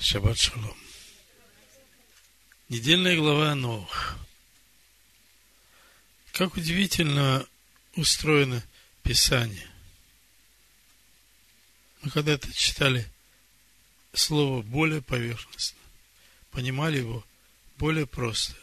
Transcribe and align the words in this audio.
Шаббат 0.00 0.38
шалом. 0.38 0.78
Недельная 2.68 3.16
глава 3.16 3.56
Новых. 3.56 4.16
Как 6.30 6.54
удивительно 6.56 7.44
устроено 7.96 8.62
Писание. 9.02 9.68
Мы 12.02 12.12
когда-то 12.12 12.52
читали 12.52 13.10
слово 14.12 14.62
более 14.62 15.02
поверхностно, 15.02 15.80
понимали 16.52 16.98
его 16.98 17.26
более 17.76 18.06
просто. 18.06 18.54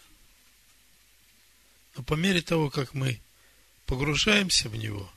Но 1.97 2.03
по 2.03 2.13
мере 2.13 2.41
того, 2.41 2.69
как 2.69 2.93
мы 2.93 3.19
погружаемся 3.87 4.69
в 4.69 4.75
него, 4.77 5.11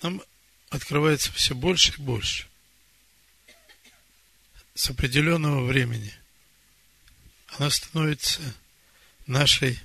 нам 0.00 0.22
открывается 0.70 1.30
все 1.32 1.54
больше 1.54 1.92
и 1.92 2.00
больше 2.00 2.49
с 4.74 4.90
определенного 4.90 5.66
времени 5.66 6.14
она 7.58 7.70
становится 7.70 8.40
нашей 9.26 9.78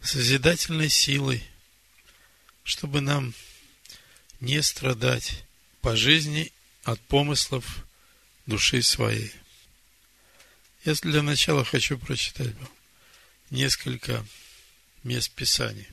созидательной 0.00 0.88
силой, 0.88 1.42
чтобы 2.62 3.00
нам 3.00 3.34
не 4.40 4.62
страдать 4.62 5.44
по 5.80 5.96
жизни 5.96 6.52
от 6.84 7.00
помыслов 7.00 7.84
души 8.46 8.82
своей. 8.82 9.32
Я 10.84 10.94
для 10.94 11.22
начала 11.22 11.64
хочу 11.64 11.98
прочитать 11.98 12.54
вам 12.54 12.70
несколько 13.50 14.24
мест 15.02 15.30
Писаний. 15.32 15.88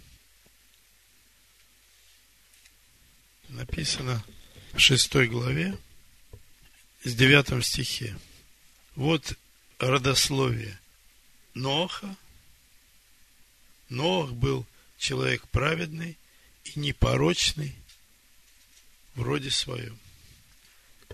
Написано 3.49 4.23
в 4.73 4.79
шестой 4.79 5.27
главе, 5.27 5.77
с 7.03 7.13
девятом 7.15 7.61
стихе. 7.61 8.17
Вот 8.97 9.37
родословие 9.77 10.75
Ноха. 11.53 12.15
Ноах 13.89 14.31
был 14.31 14.65
человек 14.97 15.47
праведный 15.49 16.17
и 16.63 16.79
непорочный 16.79 17.75
в 19.13 19.21
роде 19.21 19.51
своем. 19.51 19.99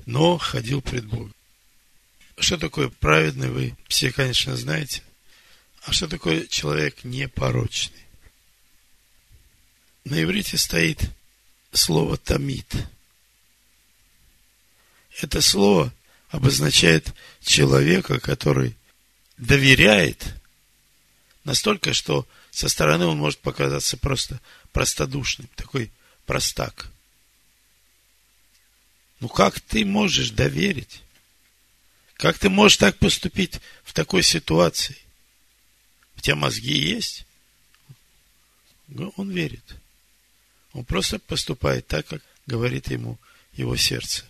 Но 0.06 0.38
ходил 0.38 0.82
пред 0.82 1.06
Богом. 1.08 1.36
Что 2.38 2.58
такое 2.58 2.88
праведный, 2.88 3.50
вы 3.50 3.76
все, 3.90 4.14
конечно, 4.14 4.56
знаете. 4.56 5.04
А 5.82 5.92
что 5.92 6.08
такое 6.08 6.48
человек 6.48 7.04
непорочный? 7.04 8.06
На 10.06 10.24
иврите 10.24 10.58
стоит 10.58 11.12
слово 11.74 12.16
«тамид». 12.16 12.74
Это 15.22 15.42
слово 15.42 15.94
обозначает 16.34 17.14
человека, 17.44 18.20
который 18.20 18.76
доверяет 19.38 20.34
настолько, 21.44 21.94
что 21.94 22.28
со 22.50 22.70
стороны 22.70 23.06
он 23.06 23.20
может 23.20 23.40
показаться 23.40 23.98
просто 23.98 24.42
простодушным, 24.72 25.48
такой 25.56 25.92
простак. 26.26 26.90
Ну 29.20 29.30
как 29.30 29.60
ты 29.60 29.86
можешь 29.86 30.32
доверить? 30.32 31.04
Как 32.16 32.40
ты 32.40 32.50
можешь 32.50 32.78
так 32.78 32.98
поступить 32.98 33.60
в 33.84 33.94
такой 33.94 34.24
ситуации? 34.24 34.98
У 36.18 36.22
тебя 36.22 36.36
мозги 36.36 36.74
есть? 36.74 37.28
Ну, 38.88 39.14
он 39.18 39.30
верит. 39.30 39.76
Он 40.72 40.84
просто 40.84 41.20
поступает 41.20 41.86
так, 41.86 42.08
как 42.08 42.24
говорит 42.48 42.90
ему 42.90 43.20
его 43.54 43.76
сердце 43.76 44.26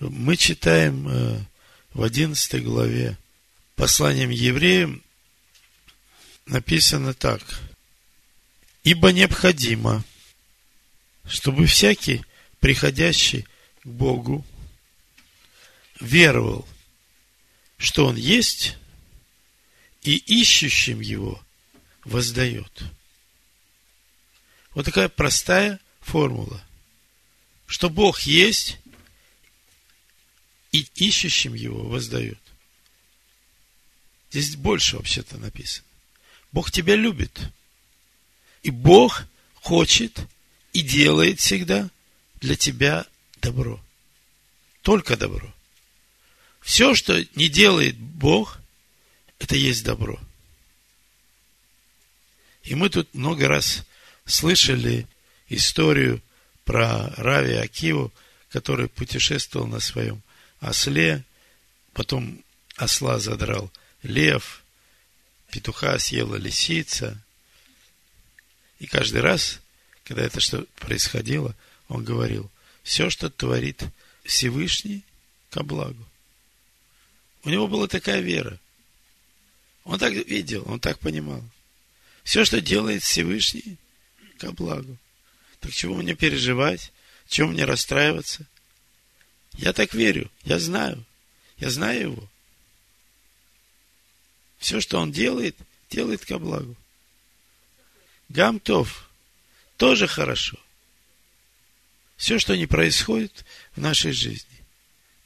мы 0.00 0.36
читаем 0.36 1.08
э, 1.08 1.44
в 1.92 2.02
11 2.02 2.62
главе 2.64 3.16
посланием 3.76 4.30
евреям 4.30 5.02
написано 6.46 7.14
так. 7.14 7.42
Ибо 8.82 9.12
необходимо, 9.12 10.04
чтобы 11.26 11.66
всякий, 11.66 12.22
приходящий 12.60 13.46
к 13.82 13.86
Богу, 13.86 14.44
веровал, 16.00 16.68
что 17.78 18.06
Он 18.06 18.16
есть, 18.16 18.76
и 20.02 20.16
ищущим 20.16 21.00
Его 21.00 21.42
воздает. 22.04 22.82
Вот 24.74 24.84
такая 24.84 25.08
простая 25.08 25.80
формула, 26.00 26.62
что 27.66 27.88
Бог 27.88 28.20
есть, 28.22 28.78
и 30.74 30.88
ищущим 30.96 31.54
его 31.54 31.84
воздает. 31.84 32.40
Здесь 34.32 34.56
больше 34.56 34.96
вообще-то 34.96 35.38
написано. 35.38 35.86
Бог 36.50 36.72
тебя 36.72 36.96
любит. 36.96 37.38
И 38.64 38.72
Бог 38.72 39.22
хочет 39.54 40.18
и 40.72 40.82
делает 40.82 41.38
всегда 41.38 41.88
для 42.40 42.56
тебя 42.56 43.06
добро. 43.40 43.80
Только 44.82 45.16
добро. 45.16 45.54
Все, 46.60 46.96
что 46.96 47.24
не 47.36 47.48
делает 47.48 47.96
Бог, 47.96 48.58
это 49.38 49.54
есть 49.54 49.84
добро. 49.84 50.18
И 52.64 52.74
мы 52.74 52.90
тут 52.90 53.14
много 53.14 53.46
раз 53.46 53.84
слышали 54.24 55.06
историю 55.48 56.20
про 56.64 57.14
Рави 57.14 57.54
Акиву, 57.54 58.12
который 58.50 58.88
путешествовал 58.88 59.68
на 59.68 59.78
своем 59.78 60.20
осле, 60.68 61.24
потом 61.92 62.42
осла 62.76 63.18
задрал 63.18 63.70
лев, 64.02 64.62
петуха 65.50 65.98
съела 65.98 66.36
лисица. 66.36 67.22
И 68.78 68.86
каждый 68.86 69.20
раз, 69.20 69.60
когда 70.04 70.22
это 70.22 70.40
что 70.40 70.66
происходило, 70.76 71.54
он 71.88 72.04
говорил, 72.04 72.50
все, 72.82 73.10
что 73.10 73.30
творит 73.30 73.82
Всевышний, 74.24 75.04
ко 75.50 75.62
благу. 75.62 76.04
У 77.44 77.50
него 77.50 77.68
была 77.68 77.86
такая 77.86 78.20
вера. 78.20 78.58
Он 79.84 79.98
так 79.98 80.12
видел, 80.12 80.64
он 80.66 80.80
так 80.80 80.98
понимал. 80.98 81.44
Все, 82.24 82.44
что 82.44 82.60
делает 82.60 83.02
Всевышний, 83.02 83.76
ко 84.38 84.50
благу. 84.52 84.96
Так 85.60 85.72
чего 85.72 85.94
мне 85.94 86.14
переживать? 86.14 86.92
Чего 87.28 87.48
мне 87.48 87.64
расстраиваться? 87.64 88.46
Я 89.56 89.72
так 89.72 89.94
верю, 89.94 90.30
я 90.44 90.58
знаю, 90.58 91.04
я 91.58 91.70
знаю 91.70 92.00
его. 92.00 92.28
Все, 94.58 94.80
что 94.80 94.98
он 94.98 95.12
делает, 95.12 95.56
делает 95.90 96.24
ко 96.24 96.38
благу. 96.38 96.76
Гамтов 98.28 99.10
тоже 99.76 100.06
хорошо. 100.06 100.58
Все, 102.16 102.38
что 102.38 102.56
не 102.56 102.66
происходит 102.66 103.44
в 103.74 103.80
нашей 103.80 104.12
жизни, 104.12 104.64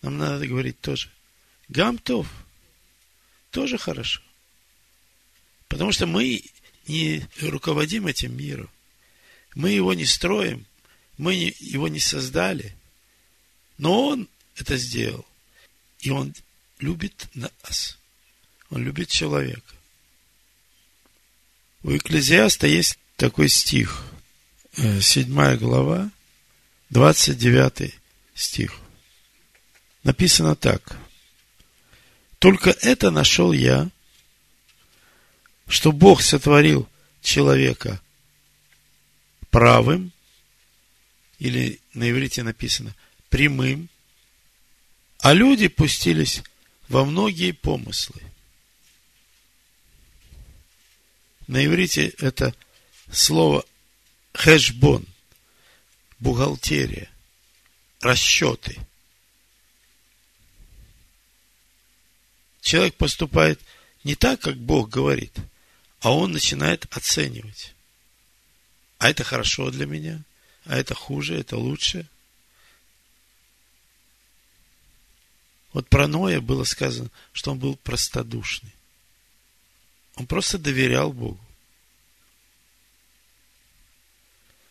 нам 0.02 0.18
надо 0.18 0.46
говорить 0.46 0.80
тоже. 0.80 1.10
Гамтов 1.68 2.28
тоже 3.50 3.78
хорошо. 3.78 4.20
Потому 5.68 5.92
что 5.92 6.06
мы 6.06 6.42
не 6.86 7.26
руководим 7.40 8.06
этим 8.06 8.36
миром. 8.36 8.70
Мы 9.54 9.70
его 9.70 9.94
не 9.94 10.06
строим. 10.06 10.66
Мы 11.18 11.54
его 11.58 11.88
не 11.88 12.00
создали. 12.00 12.74
Но 13.78 14.08
Он 14.08 14.28
это 14.56 14.76
сделал. 14.76 15.24
И 16.00 16.10
Он 16.10 16.34
любит 16.80 17.28
нас. 17.34 17.96
Он 18.70 18.84
любит 18.84 19.08
человека. 19.08 19.74
У 21.82 21.96
Экклезиаста 21.96 22.66
есть 22.66 22.98
такой 23.16 23.48
стих. 23.48 24.04
Э, 24.76 25.00
седьмая 25.00 25.56
глава, 25.56 26.10
29 26.90 27.94
стих. 28.34 28.74
Написано 30.02 30.54
так. 30.54 30.98
Только 32.38 32.70
это 32.70 33.10
нашел 33.10 33.52
я, 33.52 33.88
что 35.66 35.92
Бог 35.92 36.22
сотворил 36.22 36.88
человека 37.22 38.00
правым, 39.50 40.12
или 41.38 41.80
на 41.94 42.10
иврите 42.10 42.42
написано– 42.42 42.94
прямым, 43.28 43.88
а 45.18 45.32
люди 45.32 45.68
пустились 45.68 46.42
во 46.88 47.04
многие 47.04 47.52
помыслы. 47.52 48.22
На 51.46 51.64
иврите 51.64 52.08
это 52.18 52.54
слово 53.10 53.64
хэшбон, 54.34 55.06
бухгалтерия, 56.18 57.10
расчеты. 58.00 58.78
Человек 62.60 62.96
поступает 62.96 63.60
не 64.04 64.14
так, 64.14 64.40
как 64.40 64.56
Бог 64.56 64.90
говорит, 64.90 65.32
а 66.00 66.12
он 66.12 66.32
начинает 66.32 66.86
оценивать. 66.94 67.74
А 68.98 69.08
это 69.08 69.24
хорошо 69.24 69.70
для 69.70 69.86
меня, 69.86 70.22
а 70.64 70.76
это 70.76 70.94
хуже, 70.94 71.38
это 71.38 71.56
лучше– 71.56 72.06
Вот 75.72 75.88
про 75.88 76.06
Ноя 76.08 76.40
было 76.40 76.64
сказано, 76.64 77.10
что 77.32 77.52
он 77.52 77.58
был 77.58 77.76
простодушный. 77.76 78.72
Он 80.16 80.26
просто 80.26 80.58
доверял 80.58 81.12
Богу. 81.12 81.40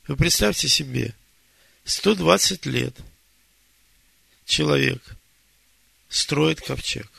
Вы 0.07 0.15
представьте 0.15 0.67
себе, 0.67 1.13
120 1.83 2.65
лет 2.65 2.97
человек 4.45 5.01
строит 6.09 6.61
ковчег. 6.61 7.09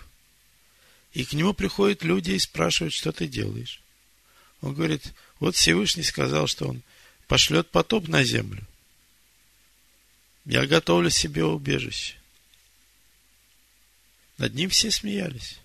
И 1.12 1.24
к 1.24 1.32
нему 1.32 1.54
приходят 1.54 2.02
люди 2.02 2.32
и 2.32 2.38
спрашивают, 2.38 2.94
что 2.94 3.12
ты 3.12 3.26
делаешь. 3.26 3.80
Он 4.60 4.74
говорит, 4.74 5.12
вот 5.38 5.54
Всевышний 5.54 6.02
сказал, 6.02 6.46
что 6.46 6.68
он 6.68 6.82
пошлет 7.26 7.70
потоп 7.70 8.08
на 8.08 8.24
землю. 8.24 8.66
Я 10.44 10.66
готовлю 10.66 11.10
себе 11.10 11.44
убежище. 11.44 12.14
Над 14.38 14.54
ним 14.54 14.70
все 14.70 14.90
смеялись. 14.90 15.58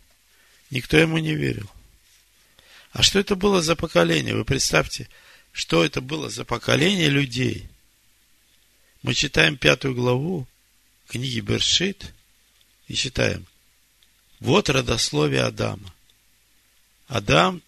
Никто 0.71 0.97
ему 0.97 1.19
не 1.19 1.35
верил. 1.35 1.69
А 2.91 3.03
что 3.03 3.19
это 3.19 3.35
было 3.35 3.61
за 3.61 3.75
поколение? 3.75 4.35
Вы 4.35 4.43
представьте, 4.43 5.07
что 5.51 5.85
это 5.85 6.01
было 6.01 6.29
за 6.29 6.43
поколение 6.43 7.09
людей. 7.09 7.69
Мы 9.03 9.13
читаем 9.13 9.57
пятую 9.57 9.93
главу 9.93 10.47
книги 11.07 11.39
Бершит 11.39 12.13
и 12.87 12.95
читаем. 12.95 13.45
Вот 14.39 14.69
родословие 14.69 15.43
Адама. 15.43 15.93
Адам 17.07 17.61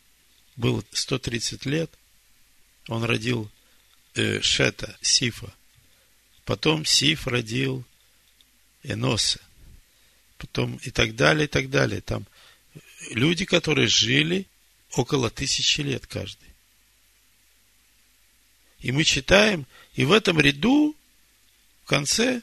был 0.55 0.83
130 0.91 1.65
лет, 1.65 1.91
он 2.87 3.03
родил 3.03 3.51
э, 4.15 4.41
Шета, 4.41 4.97
Сифа. 5.01 5.53
Потом 6.45 6.85
Сиф 6.85 7.27
родил 7.27 7.83
Эноса. 8.83 9.39
Потом 10.37 10.75
и 10.83 10.91
так 10.91 11.15
далее, 11.15 11.45
и 11.45 11.47
так 11.47 11.69
далее. 11.69 12.01
Там 12.01 12.25
люди, 13.11 13.45
которые 13.45 13.87
жили 13.87 14.47
около 14.93 15.29
тысячи 15.29 15.81
лет 15.81 16.05
каждый. 16.07 16.49
И 18.79 18.91
мы 18.91 19.03
читаем, 19.03 19.65
и 19.93 20.05
в 20.05 20.11
этом 20.11 20.39
ряду, 20.39 20.95
в 21.83 21.87
конце, 21.87 22.41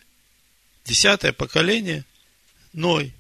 десятое 0.85 1.33
поколение, 1.33 2.05
Ной. 2.73 3.13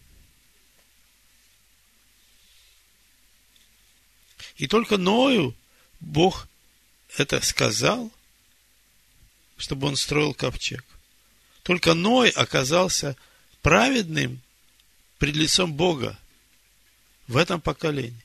И 4.56 4.66
только 4.66 4.96
Ною 4.96 5.54
Бог 6.00 6.48
это 7.16 7.40
сказал, 7.42 8.10
чтобы 9.56 9.86
он 9.86 9.96
строил 9.96 10.34
ковчег. 10.34 10.84
Только 11.62 11.94
Ной 11.94 12.30
оказался 12.30 13.16
праведным 13.60 14.40
пред 15.22 15.36
лицом 15.36 15.72
Бога 15.72 16.18
в 17.28 17.36
этом 17.36 17.60
поколении. 17.60 18.20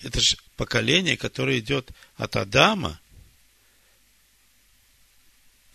Это 0.00 0.18
же 0.18 0.36
поколение, 0.56 1.16
которое 1.16 1.60
идет 1.60 1.92
от 2.16 2.34
Адама. 2.34 3.00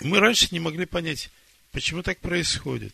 Мы 0.01 0.19
раньше 0.19 0.49
не 0.51 0.59
могли 0.59 0.85
понять, 0.85 1.29
почему 1.71 2.03
так 2.03 2.19
происходит. 2.19 2.93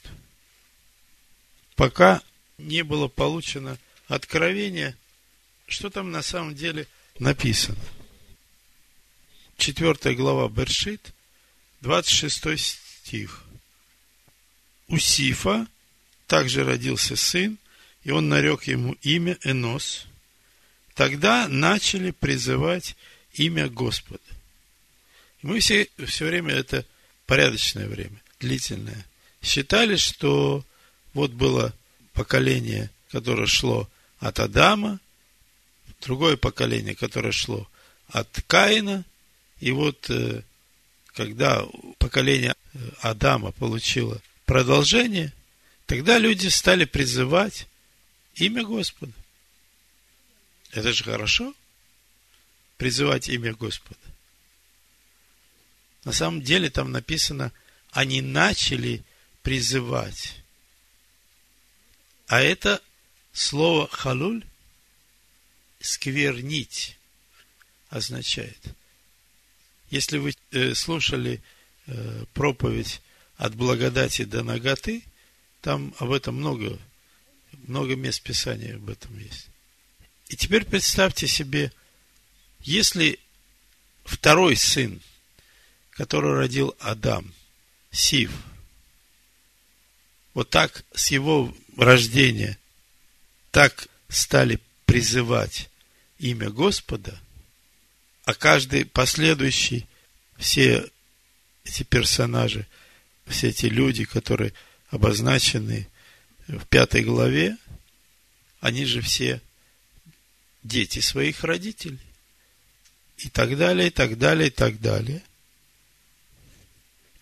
Пока 1.76 2.22
не 2.60 2.84
было 2.84 3.08
получено 3.08 3.80
откровение, 4.08 4.96
что 5.66 5.90
там 5.90 6.12
на 6.12 6.22
самом 6.22 6.54
деле 6.54 6.88
написано. 7.18 7.84
Четвертая 9.58 10.14
глава 10.14 10.48
Бершит, 10.48 11.12
26 11.82 12.78
стих. 13.02 13.44
У 14.90 15.00
Сифа 15.00 15.66
также 16.34 16.64
родился 16.64 17.16
сын, 17.16 17.58
и 18.04 18.12
он 18.12 18.28
нарек 18.30 18.64
ему 18.64 18.96
имя 19.02 19.38
Энос– 19.44 20.08
Тогда 20.94 21.48
начали 21.48 22.12
призывать 22.12 22.96
имя 23.34 23.68
Господа. 23.68 24.22
И 25.42 25.48
мы 25.48 25.60
все, 25.60 25.88
все 26.06 26.26
время, 26.26 26.54
это 26.54 26.86
порядочное 27.26 27.88
время, 27.88 28.22
длительное, 28.40 29.06
считали, 29.42 29.96
что 29.96 30.64
вот 31.14 31.32
было 31.32 31.74
поколение, 32.14 32.92
которое 33.10 33.48
шло 33.48 33.90
от 34.20 34.40
Адама, 34.40 35.00
другое 36.02 36.38
поколение, 36.38 36.96
которое 36.96 37.32
шло 37.32 37.68
от 38.10 38.30
Каина, 38.48 39.04
и 39.60 39.72
вот 39.72 40.10
э, 40.10 40.44
когда 41.08 41.66
поколение 41.98 42.56
Адама 43.02 43.52
получило 43.52 44.22
продолжение, 44.46 45.34
тогда 45.86 46.18
люди 46.18 46.48
стали 46.48 46.86
призывать 46.86 47.68
имя 48.36 48.64
Господа. 48.64 49.14
Это 50.72 50.92
же 50.92 51.04
хорошо. 51.04 51.54
Призывать 52.78 53.30
имя 53.30 53.54
Господа. 53.54 54.00
На 56.04 56.12
самом 56.12 56.42
деле 56.42 56.70
там 56.70 56.92
написано, 56.92 57.52
они 57.92 58.22
начали 58.22 59.04
призывать. 59.42 60.36
А 62.28 62.42
это 62.42 62.82
слово 63.32 63.88
халуль 63.88 64.44
сквернить 65.80 66.98
означает. 67.90 68.60
Если 69.90 70.18
вы 70.18 70.34
э, 70.52 70.74
слушали 70.74 71.42
э, 71.86 72.26
проповедь 72.34 73.02
от 73.38 73.56
благодати 73.56 74.24
до 74.24 74.44
ноготы, 74.44 75.04
там 75.64 75.96
об 75.98 76.12
этом 76.12 76.36
много, 76.36 76.78
много 77.68 77.96
мест 77.96 78.22
Писания 78.22 78.76
об 78.76 78.90
этом 78.90 79.18
есть. 79.18 79.48
И 80.28 80.36
теперь 80.36 80.66
представьте 80.66 81.26
себе, 81.26 81.72
если 82.60 83.18
второй 84.04 84.58
сын, 84.58 85.02
который 85.92 86.34
родил 86.34 86.76
Адам, 86.80 87.34
Сив, 87.92 88.32
вот 90.34 90.50
так 90.50 90.84
с 90.94 91.12
его 91.12 91.56
рождения, 91.78 92.60
так 93.52 93.88
стали 94.10 94.60
призывать 94.86 95.70
имя 96.20 96.50
Господа, 96.50 97.18
а 98.26 98.34
каждый 98.34 98.84
последующий, 98.84 99.88
все 100.38 100.90
эти 101.64 101.84
персонажи, 101.84 102.68
все 103.28 103.50
эти 103.50 103.68
люди, 103.68 104.04
которые 104.04 104.54
обозначены 104.94 105.88
в 106.48 106.66
пятой 106.68 107.04
главе, 107.04 107.58
они 108.60 108.86
же 108.86 109.02
все 109.02 109.42
дети 110.62 111.00
своих 111.00 111.44
родителей. 111.44 112.00
И 113.18 113.30
так 113.30 113.58
далее, 113.58 113.88
и 113.88 113.90
так 113.90 114.20
далее, 114.20 114.50
и 114.50 114.52
так 114.52 114.80
далее. 114.80 115.24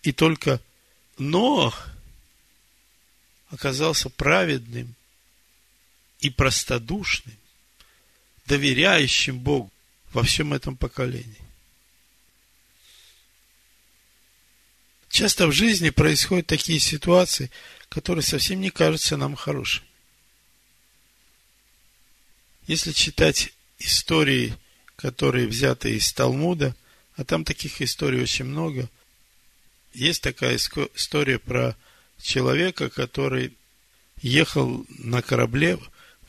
И 0.02 0.12
только 0.12 0.60
Ноах 1.16 1.88
оказался 3.48 4.10
праведным 4.10 4.94
и 6.20 6.28
простодушным, 6.28 7.36
доверяющим 8.44 9.38
Богу 9.38 9.72
во 10.12 10.22
всем 10.22 10.52
этом 10.52 10.76
поколении. 10.76 11.51
Часто 15.12 15.46
в 15.46 15.52
жизни 15.52 15.90
происходят 15.90 16.46
такие 16.46 16.80
ситуации, 16.80 17.50
которые 17.90 18.22
совсем 18.22 18.62
не 18.62 18.70
кажутся 18.70 19.18
нам 19.18 19.36
хорошими. 19.36 19.86
Если 22.66 22.92
читать 22.92 23.52
истории, 23.78 24.54
которые 24.96 25.46
взяты 25.46 25.94
из 25.94 26.10
Талмуда, 26.14 26.74
а 27.16 27.24
там 27.24 27.44
таких 27.44 27.82
историй 27.82 28.22
очень 28.22 28.46
много, 28.46 28.88
есть 29.92 30.22
такая 30.22 30.56
история 30.56 31.38
про 31.38 31.76
человека, 32.18 32.88
который 32.88 33.52
ехал 34.22 34.86
на 34.88 35.20
корабле 35.20 35.76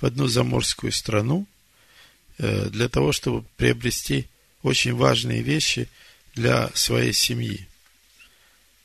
в 0.02 0.06
одну 0.06 0.28
заморскую 0.28 0.92
страну 0.92 1.48
э, 2.38 2.68
для 2.68 2.90
того, 2.90 3.14
чтобы 3.14 3.46
приобрести 3.56 4.28
очень 4.62 4.94
важные 4.94 5.42
вещи 5.42 5.88
для 6.36 6.70
своей 6.74 7.14
семьи. 7.14 7.66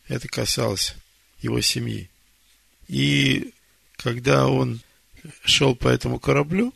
Это 0.09 0.27
касалось 0.27 0.95
его 1.41 1.61
семьи. 1.61 2.11
И 2.89 3.53
когда 3.97 4.49
он 4.49 4.81
шел 5.45 5.77
по 5.77 5.89
этому 5.89 6.19
кораблю, 6.19 6.75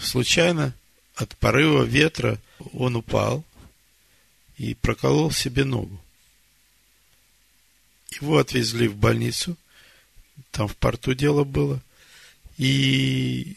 случайно 0.00 0.74
от 1.16 1.36
порыва 1.36 1.82
ветра 1.82 2.38
он 2.72 2.96
упал 2.96 3.44
и 4.56 4.74
проколол 4.74 5.30
себе 5.30 5.64
ногу. 5.64 6.00
Его 8.20 8.38
отвезли 8.38 8.88
в 8.88 8.96
больницу, 8.96 9.56
там 10.50 10.68
в 10.68 10.76
порту 10.76 11.14
дело 11.14 11.44
было, 11.44 11.82
и 12.58 13.56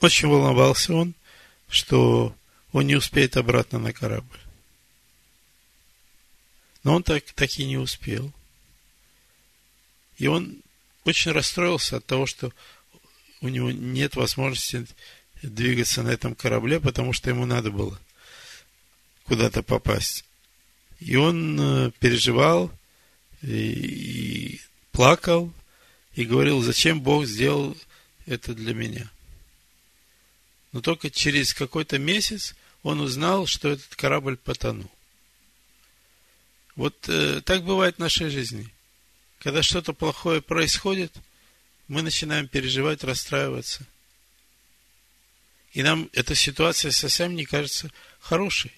очень 0.00 0.28
волновался 0.28 0.94
он, 0.94 1.14
что 1.68 2.34
он 2.72 2.86
не 2.86 2.96
успеет 2.96 3.36
обратно 3.36 3.78
на 3.78 3.92
корабль. 3.92 4.38
Но 6.86 6.94
он 6.94 7.02
так, 7.02 7.24
так 7.32 7.50
и 7.58 7.64
не 7.64 7.78
успел. 7.78 8.32
И 10.18 10.28
он 10.28 10.62
очень 11.04 11.32
расстроился 11.32 11.96
от 11.96 12.06
того, 12.06 12.26
что 12.26 12.52
у 13.40 13.48
него 13.48 13.72
нет 13.72 14.14
возможности 14.14 14.86
двигаться 15.42 16.04
на 16.04 16.10
этом 16.10 16.36
корабле, 16.36 16.78
потому 16.78 17.12
что 17.12 17.28
ему 17.28 17.44
надо 17.44 17.72
было 17.72 17.98
куда-то 19.24 19.64
попасть. 19.64 20.24
И 21.00 21.16
он 21.16 21.58
э, 21.60 21.90
переживал 21.98 22.70
и, 23.42 23.48
и 23.48 24.60
плакал 24.92 25.52
и 26.14 26.24
говорил, 26.24 26.62
зачем 26.62 27.00
Бог 27.00 27.26
сделал 27.26 27.76
это 28.26 28.54
для 28.54 28.74
меня. 28.74 29.10
Но 30.70 30.80
только 30.80 31.10
через 31.10 31.52
какой-то 31.52 31.98
месяц 31.98 32.54
он 32.84 33.00
узнал, 33.00 33.48
что 33.48 33.70
этот 33.70 33.96
корабль 33.96 34.36
потонул. 34.36 34.88
Вот 36.76 37.08
э, 37.08 37.40
так 37.40 37.64
бывает 37.64 37.96
в 37.96 38.00
нашей 38.00 38.28
жизни. 38.28 38.70
Когда 39.40 39.62
что-то 39.62 39.92
плохое 39.92 40.42
происходит, 40.42 41.12
мы 41.88 42.02
начинаем 42.02 42.48
переживать, 42.48 43.02
расстраиваться. 43.02 43.86
И 45.72 45.82
нам 45.82 46.10
эта 46.12 46.34
ситуация 46.34 46.90
совсем 46.90 47.34
не 47.34 47.44
кажется 47.44 47.90
хорошей. 48.20 48.72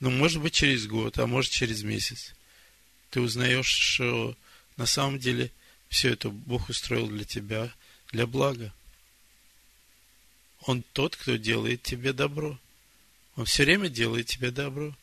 Ну, 0.00 0.10
может 0.10 0.42
быть, 0.42 0.54
через 0.54 0.86
год, 0.86 1.18
а 1.18 1.26
может, 1.26 1.52
через 1.52 1.82
месяц. 1.82 2.34
Ты 3.10 3.20
узнаешь, 3.20 3.68
что 3.68 4.36
на 4.76 4.86
самом 4.86 5.18
деле 5.18 5.52
все 5.88 6.12
это 6.12 6.30
Бог 6.30 6.68
устроил 6.68 7.08
для 7.08 7.24
тебя, 7.24 7.72
для 8.10 8.26
блага. 8.26 8.72
Он 10.62 10.82
тот, 10.92 11.16
кто 11.16 11.36
делает 11.36 11.82
тебе 11.82 12.12
добро. 12.12 12.58
Он 13.36 13.44
все 13.44 13.64
время 13.64 13.88
делает 13.88 14.26
тебе 14.26 14.50
добро. 14.50 14.94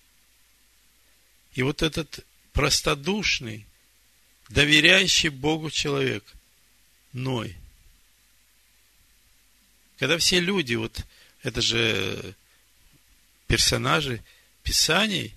И 1.54 1.64
вот 1.64 1.82
этот 1.82 2.26
простодушный, 2.54 3.66
доверяющий 4.50 5.30
Богу 5.30 5.72
человек, 5.72 6.24
Ной. 7.12 7.56
Когда 9.98 10.18
все 10.18 10.40
люди, 10.40 10.76
вот 10.76 11.06
это 11.42 11.62
же 11.62 12.36
персонажи 13.48 14.24
Писаний, 14.64 15.34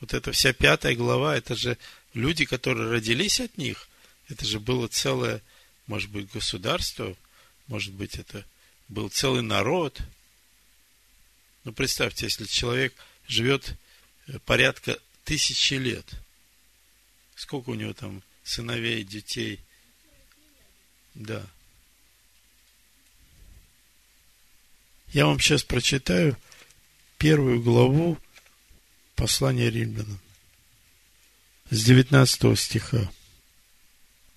вот 0.00 0.12
эта 0.12 0.32
вся 0.32 0.52
пятая 0.52 0.94
глава, 0.94 1.36
это 1.36 1.56
же 1.56 1.78
люди, 2.12 2.44
которые 2.44 2.90
родились 2.90 3.40
от 3.40 3.56
них, 3.56 3.88
это 4.28 4.44
же 4.44 4.60
было 4.60 4.86
целое, 4.88 5.42
может 5.86 6.10
быть, 6.10 6.30
государство, 6.30 7.16
может 7.66 7.92
быть, 7.94 8.16
это 8.16 8.44
был 8.88 9.08
целый 9.08 9.42
народ. 9.42 10.00
Ну, 11.64 11.72
представьте, 11.72 12.26
если 12.26 12.44
человек 12.46 12.94
живет 13.26 13.76
э, 14.26 14.38
порядка 14.40 14.98
тысячи 15.24 15.74
лет, 15.74 16.06
сколько 17.34 17.70
у 17.70 17.74
него 17.74 17.92
там 17.92 18.22
сыновей, 18.42 19.04
детей, 19.04 19.60
да. 21.14 21.46
Я 25.12 25.26
вам 25.26 25.40
сейчас 25.40 25.62
прочитаю 25.62 26.36
первую 27.18 27.62
главу 27.62 28.18
послания 29.16 29.70
римлянам 29.70 30.20
с 31.70 31.84
19 31.84 32.58
стиха. 32.58 33.10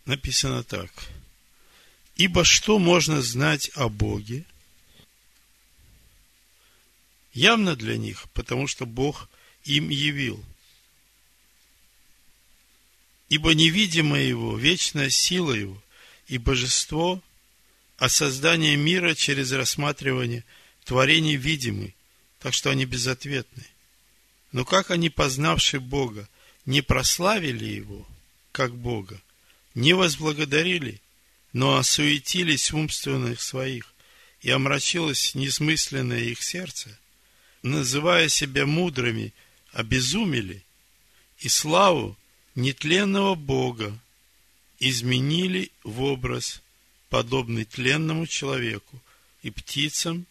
Написано 0.05 0.63
так– 0.63 0.91
Ибо 2.21 2.43
что 2.43 2.77
можно 2.77 3.21
знать 3.23 3.71
о 3.73 3.89
Боге? 3.89 4.45
Явно 7.33 7.75
для 7.75 7.97
них, 7.97 8.29
потому 8.33 8.67
что 8.67 8.85
Бог 8.85 9.29
им 9.63 9.89
явил. 9.89 10.43
Ибо 13.29 13.53
невидимое 13.53 14.23
Его, 14.23 14.57
вечная 14.57 15.09
сила 15.09 15.53
Его 15.53 15.81
и 16.27 16.37
Божество, 16.37 17.21
а 17.97 18.09
создание 18.09 18.75
мира 18.75 19.15
через 19.15 19.51
рассматривание 19.51 20.43
творений 20.83 21.35
видимы, 21.35 21.93
так 22.39 22.53
что 22.53 22.69
они 22.69 22.85
безответны. 22.85 23.65
Но 24.51 24.65
как 24.65 24.91
они, 24.91 25.09
познавшие 25.09 25.79
Бога, 25.79 26.27
не 26.65 26.81
прославили 26.81 27.65
Его, 27.65 28.05
как 28.51 28.75
Бога, 28.75 29.21
не 29.73 29.93
возблагодарили– 29.93 31.01
но 31.53 31.77
осуетились 31.77 32.71
умственных 32.71 33.41
своих, 33.41 33.93
и 34.41 34.49
омрачилось 34.49 35.35
несмысленное 35.35 36.21
их 36.21 36.41
сердце, 36.41 36.97
называя 37.63 38.29
себя 38.29 38.65
мудрыми, 38.65 39.33
обезумели, 39.71 40.63
и 41.39 41.49
славу 41.49 42.17
нетленного 42.55 43.35
Бога 43.35 43.97
изменили 44.79 45.71
в 45.83 46.01
образ, 46.01 46.61
подобный 47.09 47.65
тленному 47.65 48.25
человеку, 48.27 49.01
и 49.43 49.49
птицам, 49.49 50.25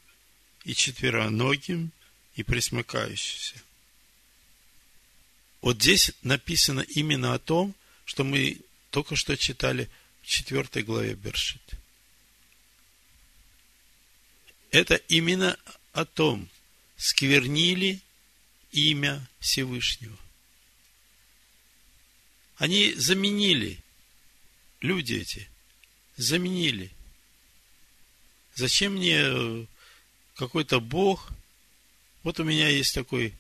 и 0.65 0.75
четвероногим, 0.75 1.93
и 2.37 2.43
присмыкающимся. 2.43 3.57
Вот 5.61 5.77
здесь 5.77 6.13
написано 6.23 6.81
именно 6.81 7.35
о 7.35 7.39
том, 7.39 7.75
что 8.05 8.25
мы 8.25 8.59
только 8.91 9.17
что 9.17 9.37
читали– 9.37 9.89
четвертой 10.31 10.83
главе 10.83 11.15
Бершит. 11.15 11.61
Это 14.71 14.95
именно 14.95 15.59
о 15.93 16.05
том, 16.05 16.49
сквернили 17.01 18.01
имя 18.73 19.27
Всевышнего. 19.41 20.17
Они 22.57 22.93
заменили, 22.95 23.79
люди 24.81 25.15
эти, 25.15 25.49
заменили. 26.17 26.91
Зачем 28.55 28.95
мне 28.95 29.67
какой-то 30.37 30.81
Бог? 30.81 31.31
Вот 32.23 32.39
у 32.39 32.45
меня 32.45 32.69
есть 32.69 32.95
такой 32.95 33.33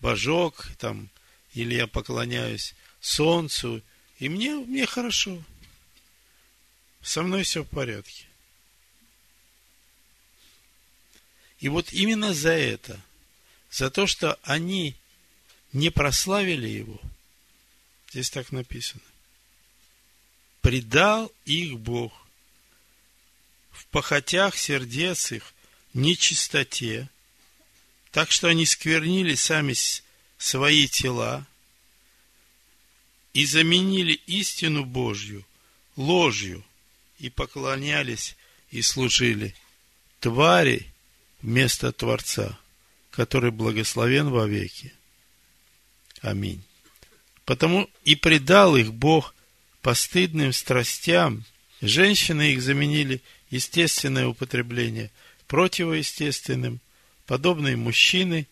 божок, 0.00 0.68
там, 0.78 1.08
или 1.54 1.74
я 1.74 1.86
поклоняюсь 1.86 2.74
солнцу, 3.00 3.82
и 4.18 4.28
мне, 4.28 4.54
мне 4.54 4.86
хорошо– 4.86 5.42
со 7.06 7.22
мной 7.22 7.44
все 7.44 7.62
в 7.62 7.68
порядке. 7.68 8.26
И 11.60 11.68
вот 11.68 11.92
именно 11.92 12.34
за 12.34 12.50
это, 12.50 13.00
за 13.76 13.90
то, 13.90 14.06
что 14.06 14.38
они 14.42 14.94
не 15.72 15.90
прославили 15.90 16.68
его, 16.68 17.00
здесь 18.10 18.30
так 18.30 18.50
написано, 18.52 19.02
предал 20.62 21.30
их 21.44 21.78
Бог 21.78 22.12
в 23.70 23.84
похотях 23.86 24.56
сердец 24.56 25.32
их 25.32 25.52
нечистоте, 25.92 27.08
так 28.12 28.30
что 28.30 28.48
они 28.48 28.64
сквернили 28.64 29.34
сами 29.34 29.74
свои 30.38 30.88
тела 30.88 31.46
и 33.34 33.44
заменили 33.44 34.14
истину 34.26 34.84
Божью 34.84 35.44
ложью– 35.96 36.64
и 37.18 37.30
поклонялись 37.30 38.36
и 38.70 38.82
служили 38.82 39.54
твари 40.20 40.86
вместо 41.40 41.92
Творца, 41.92 42.58
который 43.16 43.50
благословен 43.50 44.30
во 44.30 44.46
веки. 44.46 44.92
Аминь. 46.20 46.62
Потому 47.44 47.88
и 48.04 48.14
предал 48.14 48.76
их 48.76 48.92
Бог 48.92 49.34
постыдным 49.82 50.52
страстям. 50.52 51.44
Женщины 51.80 52.52
их 52.52 52.62
заменили 52.62 53.22
естественное 53.50 54.26
употребление 54.26 55.10
противоестественным, 55.46 56.80
подобные 57.26 57.76
мужчины, 57.76 58.46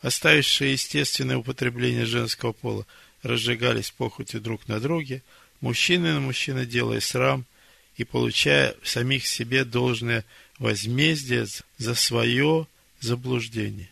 оставившие 0.00 0.72
естественное 0.72 1.36
употребление 1.36 2.06
женского 2.06 2.52
пола, 2.52 2.86
разжигались 3.22 3.90
похотью 3.90 4.40
друг 4.40 4.66
на 4.68 4.80
друге, 4.80 5.22
мужчины 5.60 6.12
на 6.12 6.20
мужчина 6.20 6.66
делая 6.66 7.00
срам– 7.00 7.46
и 7.98 8.04
получая 8.04 8.74
в 8.80 8.88
самих 8.88 9.26
себе 9.26 9.64
должное 9.64 10.24
возмездие 10.58 11.46
за 11.76 11.94
свое 11.94 12.66
заблуждение. 13.00 13.90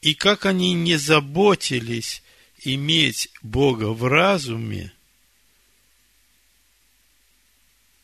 И 0.00 0.14
как 0.14 0.46
они 0.46 0.74
не 0.74 0.96
заботились 0.96 2.22
иметь 2.62 3.30
Бога 3.42 3.86
в 3.86 4.06
разуме, 4.06 4.92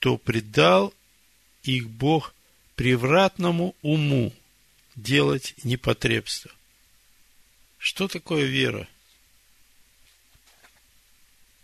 то 0.01 0.19
предал 0.19 0.93
их 1.63 1.89
Бог 1.89 2.35
превратному 2.75 3.75
уму 3.83 4.35
делать 4.97 5.55
непотребство. 5.65 6.51
Что 7.79 8.09
такое 8.09 8.45
вера? 8.45 8.89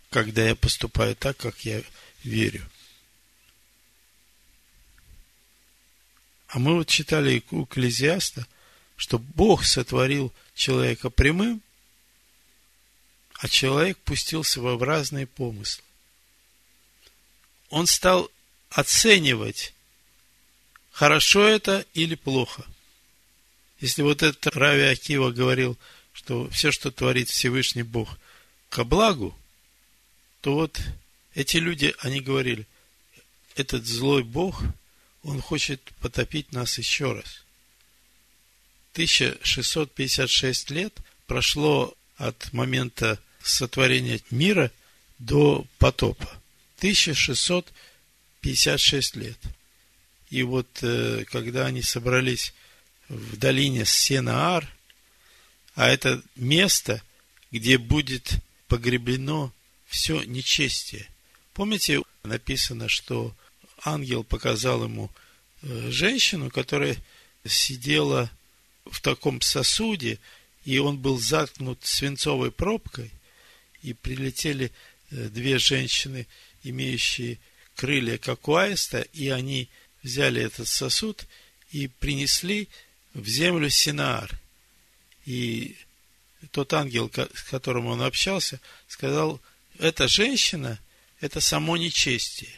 Когда 0.09 0.47
я 0.47 0.55
поступаю 0.55 1.15
так, 1.15 1.37
как 1.37 1.59
я 1.65 1.81
верю. 2.23 2.67
А 6.47 6.59
мы 6.59 6.75
вот 6.75 6.87
читали 6.87 7.43
у 7.51 7.63
Экклезиаста, 7.63 8.45
что 9.01 9.17
Бог 9.17 9.65
сотворил 9.65 10.31
человека 10.53 11.09
прямым, 11.09 11.63
а 13.39 13.47
человек 13.47 13.97
пустился 13.97 14.61
во 14.61 14.77
разные 14.77 15.25
помыслы. 15.25 15.83
он 17.71 17.87
стал 17.87 18.29
оценивать, 18.69 19.73
хорошо 20.91 21.47
это 21.47 21.83
или 21.95 22.13
плохо. 22.13 22.63
Если 23.79 24.03
вот 24.03 24.21
этот 24.21 24.55
Рави 24.55 24.83
Акива 24.83 25.31
говорил, 25.31 25.79
что 26.13 26.47
все, 26.51 26.71
что 26.71 26.91
творит 26.91 27.27
Всевышний 27.27 27.81
Бог, 27.81 28.19
ко 28.69 28.83
благу, 28.83 29.35
то 30.41 30.53
вот 30.53 30.79
эти 31.33 31.57
люди, 31.57 31.95
они 32.01 32.19
говорили, 32.19 32.67
этот 33.55 33.83
злой 33.83 34.21
Бог, 34.21 34.61
он 35.23 35.41
хочет 35.41 35.81
потопить 36.01 36.51
нас 36.51 36.77
еще 36.77 37.13
раз. 37.13 37.41
1656 38.93 40.71
лет 40.71 40.93
прошло 41.27 41.93
от 42.17 42.53
момента 42.53 43.19
сотворения 43.41 44.19
мира 44.29 44.71
до 45.17 45.65
потопа. 45.77 46.29
1656 46.77 49.15
лет. 49.15 49.37
И 50.29 50.43
вот 50.43 50.67
э, 50.81 51.23
когда 51.29 51.67
они 51.67 51.81
собрались 51.81 52.53
в 53.07 53.37
долине 53.37 53.85
Сенаар, 53.85 54.67
а 55.75 55.87
это 55.89 56.21
место, 56.35 57.01
где 57.51 57.77
будет 57.77 58.33
погребено 58.67 59.53
все 59.87 60.23
нечестие. 60.23 61.07
Помните, 61.53 62.01
написано, 62.23 62.89
что 62.89 63.33
ангел 63.83 64.23
показал 64.23 64.83
ему 64.83 65.11
э, 65.61 65.91
женщину, 65.91 66.49
которая 66.49 66.97
сидела 67.45 68.31
в 68.85 69.01
таком 69.01 69.41
сосуде, 69.41 70.19
и 70.65 70.77
он 70.77 70.97
был 70.97 71.19
заткнут 71.19 71.85
свинцовой 71.85 72.51
пробкой, 72.51 73.11
и 73.81 73.93
прилетели 73.93 74.71
э, 75.09 75.29
две 75.29 75.57
женщины, 75.57 76.27
имеющие 76.63 77.39
крылья, 77.75 78.17
как 78.17 78.47
у 78.47 78.55
аиста, 78.55 79.01
и 79.13 79.29
они 79.29 79.69
взяли 80.03 80.41
этот 80.41 80.67
сосуд 80.67 81.25
и 81.71 81.87
принесли 81.87 82.67
в 83.13 83.27
землю 83.27 83.69
Синаар. 83.69 84.39
И 85.25 85.75
тот 86.51 86.73
ангел, 86.73 87.11
с 87.33 87.43
которым 87.43 87.87
он 87.87 88.01
общался, 88.01 88.59
сказал, 88.87 89.41
эта 89.79 90.07
женщина, 90.07 90.79
это 91.19 91.39
само 91.39 91.77
нечестие. 91.77 92.53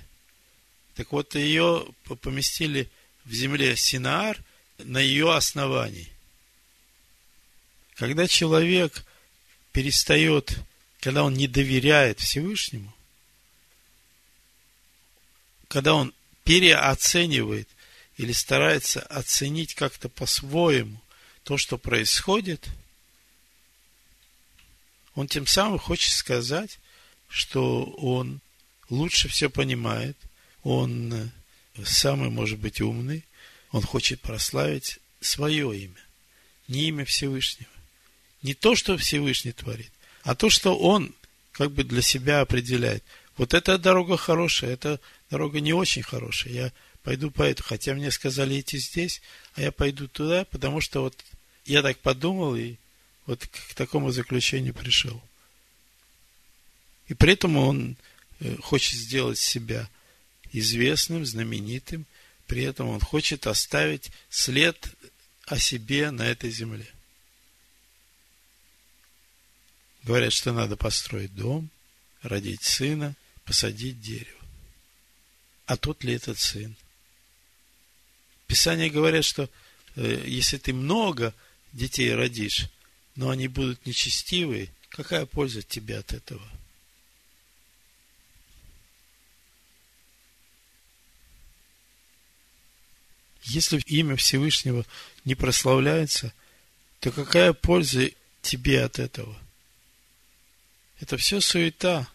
Так 0.96 1.12
вот, 1.12 1.36
ее 1.36 1.88
поместили 2.22 2.89
в 3.25 3.34
земле 3.34 3.75
Синаар 3.75 4.38
на 4.77 5.00
ее 5.00 5.34
основании. 5.34 6.12
Когда 8.03 8.27
человек 8.27 9.05
перестает, 9.72 10.60
когда 11.00 11.24
он 11.24 11.36
не 11.36 11.48
доверяет 11.48 12.19
Всевышнему, 12.19 12.93
когда 15.69 15.93
он 15.93 16.13
переоценивает 16.43 17.69
или 18.17 18.33
старается 18.33 19.00
оценить 19.03 19.75
как-то 19.75 20.10
по-своему 20.10 21.01
то, 21.45 21.57
что 21.57 21.77
происходит, 21.77 22.67
он 25.15 25.29
тем 25.29 25.48
самым 25.48 25.79
хочет 25.79 26.12
сказать, 26.12 26.79
что 27.29 27.86
он 27.86 28.41
лучше 28.89 29.29
все 29.29 29.50
понимает, 29.50 30.17
он 30.63 31.31
самый, 31.86 32.29
может 32.29 32.60
быть, 32.60 32.81
умный, 32.81 33.24
он 33.72 33.81
хочет 33.81 34.19
прославить 34.19 35.00
свое 35.22 35.74
имя, 35.86 36.01
не 36.67 36.89
имя 36.89 37.05
Всевышнего. 37.05 37.73
Не 38.43 38.53
то, 38.53 38.75
что 38.75 38.97
Всевышний 38.97 39.53
творит, 39.53 39.91
а 40.23 40.35
то, 40.35 40.50
что 40.50 40.77
он 40.77 41.13
как 41.53 41.71
бы 41.71 41.83
для 41.83 42.01
себя 42.01 42.41
определяет. 42.41 43.03
Вот 43.38 43.53
эта 43.53 43.77
дорога 43.77 44.17
хорошая, 44.17 44.71
эта 44.73 45.00
дорога 45.29 45.59
не 45.59 45.73
очень 45.73 46.03
хорошая. 46.03 46.53
Я 46.53 46.72
пойду 47.03 47.31
по 47.31 47.44
эту, 47.44 47.63
хотя 47.63 47.94
мне 47.94 48.11
сказали 48.11 48.59
идти 48.59 48.77
здесь, 48.77 49.22
а 49.55 49.61
я 49.61 49.72
пойду 49.72 50.07
туда, 50.07 50.46
потому 50.46 50.81
что 50.81 51.01
вот 51.01 51.15
я 51.65 51.81
так 51.81 51.98
подумал 52.00 52.55
и 52.55 52.75
вот 53.25 53.46
к 53.48 53.74
такому 53.75 54.11
заключению 54.11 54.74
пришел. 54.74 55.22
И 57.07 57.13
при 57.13 57.33
этом 57.33 57.57
он 57.57 57.96
э, 58.39 58.55
хочет 58.57 59.00
сделать 59.00 59.39
себя 59.39 59.89
известным, 60.51 61.25
знаменитым, 61.25 62.05
при 62.48 62.63
этом 62.63 62.89
он 62.89 63.00
хочет 63.00 63.48
оставить 63.48 64.11
след 64.29 64.77
о 65.46 65.57
себе 65.59 66.11
на 66.11 66.24
этой 66.24 66.51
земле. 66.51 66.87
Говорят, 70.03 70.33
что 70.33 70.51
надо 70.51 70.75
построить 70.75 71.33
дом, 71.33 71.70
родить 72.22 72.63
сына, 72.63 73.16
посадить 73.46 74.01
дерево. 74.01 74.39
А 75.66 75.77
тот 75.77 76.03
ли 76.03 76.13
этот 76.13 76.37
сын? 76.37 76.75
Писания 78.48 78.89
говорят, 78.89 79.24
что 79.24 79.50
э, 79.96 80.24
если 80.27 80.57
ты 80.57 80.74
много 80.74 81.33
детей 81.72 82.13
родишь, 82.13 82.68
но 83.16 83.29
они 83.29 83.48
будут 83.48 83.85
нечестивые, 83.85 84.70
какая 84.89 85.25
польза 85.25 85.61
тебе 85.61 85.98
от 85.98 86.11
этого? 86.11 86.46
Если 93.44 93.79
имя 93.85 94.16
Всевышнего 94.16 94.85
не 95.25 95.35
прославляется, 95.35 96.33
то 97.00 97.11
какая 97.11 97.53
польза 97.53 98.09
тебе 98.42 98.83
от 98.83 99.00
этого? 99.00 99.37
Это 101.00 101.18
все 101.18 101.42
суета, 101.42 102.08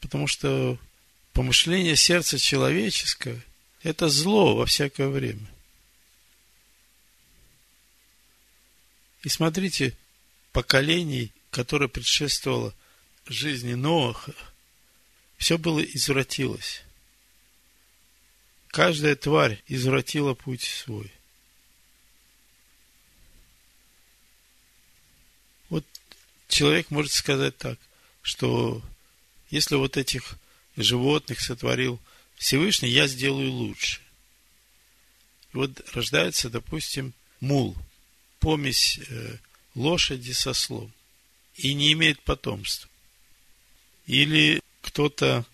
потому 0.00 0.26
что 0.26 0.78
помышление 1.32 1.96
сердца 1.96 2.38
человеческого– 2.38 3.40
это 3.82 4.08
зло 4.08 4.56
во 4.56 4.66
всякое 4.66 5.08
время. 5.08 5.46
И 9.22 9.28
смотрите, 9.28 9.96
поколений, 10.52 11.32
которое 11.50 11.88
предшествовало 11.88 12.74
жизни 13.26 13.74
Ноаха, 13.74 14.34
все 15.36 15.58
было 15.58 15.80
извратилось. 15.80 16.82
Каждая 18.68 19.16
тварь 19.16 19.62
извратила 19.66 20.34
путь 20.34 20.62
свой. 20.62 21.12
Вот 25.68 25.84
человек 26.50 26.90
может 26.90 27.12
сказать 27.12 27.56
так, 27.56 27.78
что 28.22 28.82
если 29.48 29.76
вот 29.76 29.96
этих 29.96 30.36
животных 30.76 31.40
сотворил 31.40 32.00
Всевышний, 32.36 32.90
я 32.90 33.06
сделаю 33.06 33.50
лучше. 33.50 34.00
И 35.52 35.56
вот 35.56 35.80
рождается, 35.94 36.48
допустим, 36.48 37.12
мул, 37.40 37.76
помесь 38.38 38.98
э, 39.08 39.36
лошади 39.74 40.32
со 40.32 40.52
слом, 40.52 40.92
и 41.56 41.74
не 41.74 41.92
имеет 41.92 42.20
потомства. 42.22 42.88
Или 44.06 44.60
кто-то 44.82 45.44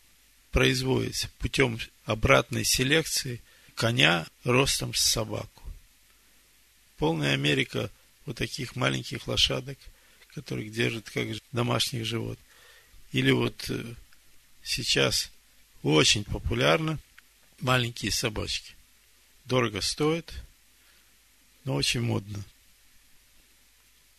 производится 0.51 1.29
путем 1.39 1.79
обратной 2.05 2.65
селекции 2.65 3.43
коня 3.75 4.27
ростом 4.45 4.95
с 4.95 5.01
собаку. 5.01 5.63
Полная 6.99 7.35
Америка 7.35 7.91
вот 8.25 8.37
таких 8.39 8.77
маленьких 8.77 9.27
лошадок, 9.27 9.79
которых 10.37 10.71
держат 10.71 11.09
как 11.09 11.29
домашних 11.51 12.05
животных. 12.05 12.47
Или 13.13 13.31
вот 13.31 13.71
э, 13.71 13.95
сейчас 14.63 15.31
очень 15.83 16.25
популярно 16.25 16.99
маленькие 17.61 18.13
собачки. 18.13 18.75
Дорого 19.47 19.81
стоят, 19.81 20.35
но 21.65 21.75
очень 21.75 22.03
модно. 22.03 22.45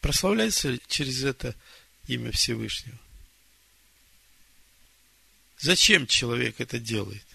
Прославляется 0.01 0.79
через 0.87 1.23
это 1.23 1.55
имя 2.07 2.31
Всевышнего. 2.31 2.97
Зачем 5.59 6.07
человек 6.07 6.59
это 6.59 6.79
делает? 6.79 7.25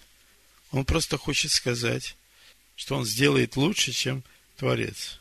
Он 0.71 0.83
просто 0.83 1.17
хочет 1.17 1.51
сказать, 1.51 2.17
что 2.75 2.97
он 2.97 3.05
сделает 3.05 3.55
лучше, 3.55 3.93
чем 3.93 4.25
Творец. 4.57 5.19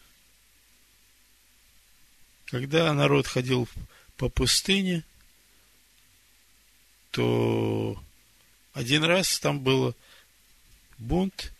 Когда 2.52 2.92
народ 2.92 3.26
ходил 3.26 3.66
по 4.18 4.28
пустыне, 4.28 5.04
то 7.10 7.98
один 8.74 9.04
раз 9.04 9.38
там 9.40 9.58
был 9.58 9.96
бунт, 10.98 11.50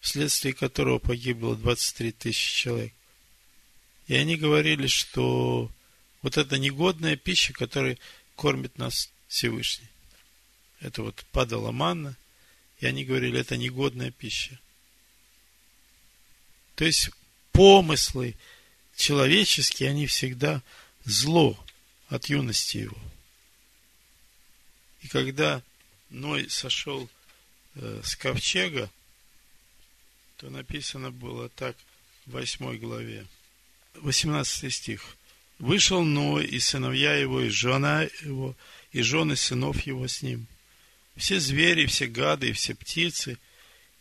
вследствие 0.00 0.52
которого 0.52 0.98
погибло 0.98 1.54
23 1.54 2.10
тысячи 2.10 2.56
человек. 2.56 2.92
И 4.08 4.16
они 4.16 4.34
говорили, 4.34 4.88
что 4.88 5.70
вот 6.22 6.36
это 6.36 6.58
негодная 6.58 7.14
пища, 7.14 7.52
которая 7.52 7.96
кормит 8.34 8.78
нас 8.78 9.12
Всевышний. 9.28 9.90
Это 10.80 11.04
вот 11.04 11.24
падала 11.30 11.70
манна, 11.70 12.16
и 12.80 12.86
они 12.86 13.04
говорили, 13.04 13.38
это 13.38 13.56
негодная 13.56 14.10
пища. 14.10 14.58
То 16.74 16.84
есть 16.84 17.10
помыслы 17.52 18.34
человеческие, 18.96 19.90
они 19.90 20.06
всегда 20.06 20.62
зло 21.04 21.58
от 22.08 22.26
юности 22.26 22.78
его. 22.78 22.98
И 25.02 25.08
когда 25.08 25.62
Ной 26.10 26.48
сошел 26.50 27.08
э, 27.74 28.00
с 28.04 28.16
ковчега, 28.16 28.90
то 30.36 30.50
написано 30.50 31.10
было 31.10 31.48
так 31.48 31.76
в 32.26 32.32
8 32.32 32.78
главе. 32.78 33.26
18 33.94 34.72
стих. 34.72 35.16
Вышел 35.58 36.02
Ной 36.02 36.46
и 36.46 36.58
сыновья 36.58 37.14
его, 37.14 37.40
и 37.40 37.48
жена 37.48 38.02
его, 38.22 38.56
и 38.92 39.02
жены 39.02 39.36
сынов 39.36 39.80
его 39.82 40.06
с 40.06 40.22
ним. 40.22 40.46
Все 41.16 41.38
звери, 41.40 41.86
все 41.86 42.06
гады 42.06 42.52
все 42.52 42.74
птицы, 42.74 43.38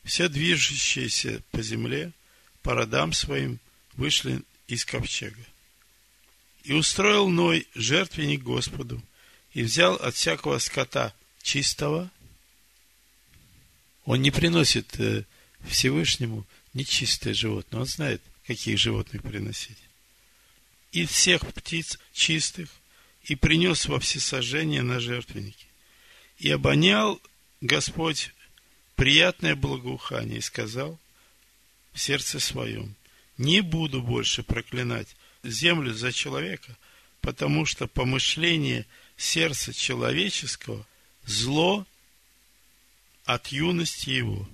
все 0.04 0.28
движущиеся 0.28 1.44
по 1.52 1.62
земле, 1.62 2.14
по 2.62 2.74
родам 2.74 3.14
своим, 3.14 3.60
вышли 3.94 4.44
из 4.72 4.86
ковчега. 4.86 5.44
И 6.64 6.74
устроил 6.74 7.28
Ной 7.28 7.68
жертвенник 7.76 8.42
Господу, 8.42 9.02
и 9.54 9.64
взял 9.64 9.96
от 9.96 10.16
всякого 10.16 10.60
скота 10.60 11.14
чистого. 11.42 12.10
Он 14.06 14.22
не 14.22 14.32
приносит 14.32 14.98
э, 15.00 15.26
Всевышнему 15.68 16.46
нечистое 16.74 17.34
животное. 17.34 17.82
Он 17.82 17.86
знает, 17.86 18.22
каких 18.48 18.78
животных 18.78 19.24
приносить. 19.24 19.78
И 20.92 21.06
всех 21.06 21.46
птиц 21.54 22.00
чистых, 22.14 22.70
и 23.24 23.36
принес 23.36 23.86
во 23.88 24.00
всесожжение 24.00 24.82
на 24.82 25.00
жертвенники. 25.00 25.66
И 26.40 26.50
обонял 26.50 27.22
Господь 27.60 28.32
приятное 28.96 29.56
благоухание 29.56 30.38
и 30.38 30.42
сказал 30.42 30.98
в 31.94 32.00
сердце 32.00 32.40
своем, 32.40 32.96
не 33.42 33.62
буду 33.62 34.04
больше 34.04 34.44
проклинать 34.44 35.16
землю 35.42 35.94
за 35.96 36.14
человека, 36.14 36.78
потому 37.22 37.66
что 37.66 37.88
помышление 37.88 38.86
сердца 39.18 39.74
человеческого 39.74 40.86
зло 41.26 41.88
от 43.26 43.48
юности 43.48 44.12
его. 44.12 44.48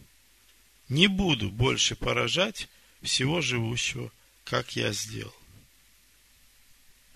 Не 0.88 1.08
буду 1.08 1.50
больше 1.50 1.98
поражать 1.98 2.70
всего 3.02 3.42
живущего, 3.42 4.10
как 4.46 4.78
я 4.78 4.94
сделал. 4.94 5.36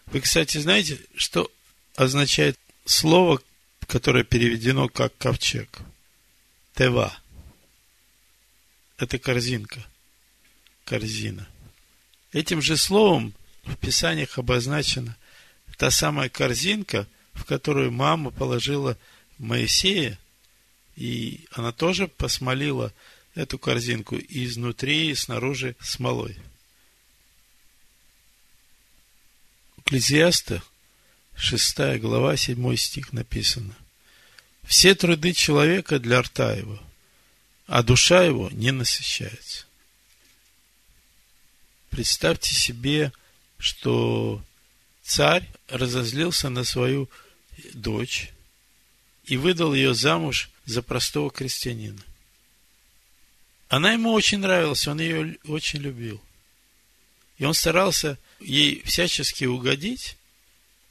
Вы, 0.08 0.20
кстати, 0.20 0.58
знаете, 0.58 1.00
что 1.16 1.50
означает 1.96 2.60
слово, 2.84 3.42
которое 3.88 4.26
переведено 4.26 4.90
как 4.90 5.18
ковчег? 5.18 5.80
Тева. 6.76 7.18
Это 8.98 9.18
корзинка. 9.18 9.86
Корзина. 10.84 11.48
Этим 12.32 12.62
же 12.62 12.78
словом 12.78 13.34
в 13.64 13.76
Писаниях 13.76 14.38
обозначена 14.38 15.18
та 15.78 15.90
самая 15.90 16.30
корзинка, 16.30 17.08
в 17.34 17.44
которую 17.44 17.92
мама 17.92 18.30
положила 18.30 18.98
Моисея, 19.40 20.20
и 20.96 21.46
она 21.52 21.72
тоже 21.72 22.08
посмолила 22.08 22.94
эту 23.34 23.58
корзинку 23.58 24.16
и 24.16 24.46
изнутри, 24.46 25.10
и 25.10 25.16
снаружи 25.16 25.76
смолой. 25.82 26.38
Экклезиаста, 29.78 30.62
6 31.36 32.00
глава, 32.00 32.38
7 32.38 32.76
стих 32.76 33.12
написано. 33.12 33.76
Все 34.64 34.94
труды 34.94 35.34
человека 35.34 35.98
для 35.98 36.22
рта 36.22 36.54
его, 36.54 36.80
а 37.66 37.82
душа 37.82 38.24
его 38.24 38.50
не 38.52 38.72
насыщается. 38.72 39.66
Представьте 41.92 42.56
себе, 42.56 43.12
что 43.58 44.42
царь 45.04 45.48
разозлился 45.68 46.50
на 46.50 46.64
свою 46.64 47.10
дочь 47.74 48.32
и 49.26 49.36
выдал 49.36 49.74
ее 49.74 49.94
замуж 49.94 50.50
за 50.66 50.82
простого 50.82 51.30
крестьянина. 51.30 52.02
Она 53.68 53.92
ему 53.92 54.14
очень 54.14 54.40
нравилась, 54.40 54.88
он 54.88 55.02
ее 55.02 55.38
очень 55.46 55.80
любил. 55.80 56.22
И 57.38 57.44
он 57.44 57.54
старался 57.54 58.18
ей 58.40 58.82
всячески 58.84 59.44
угодить, 59.44 60.16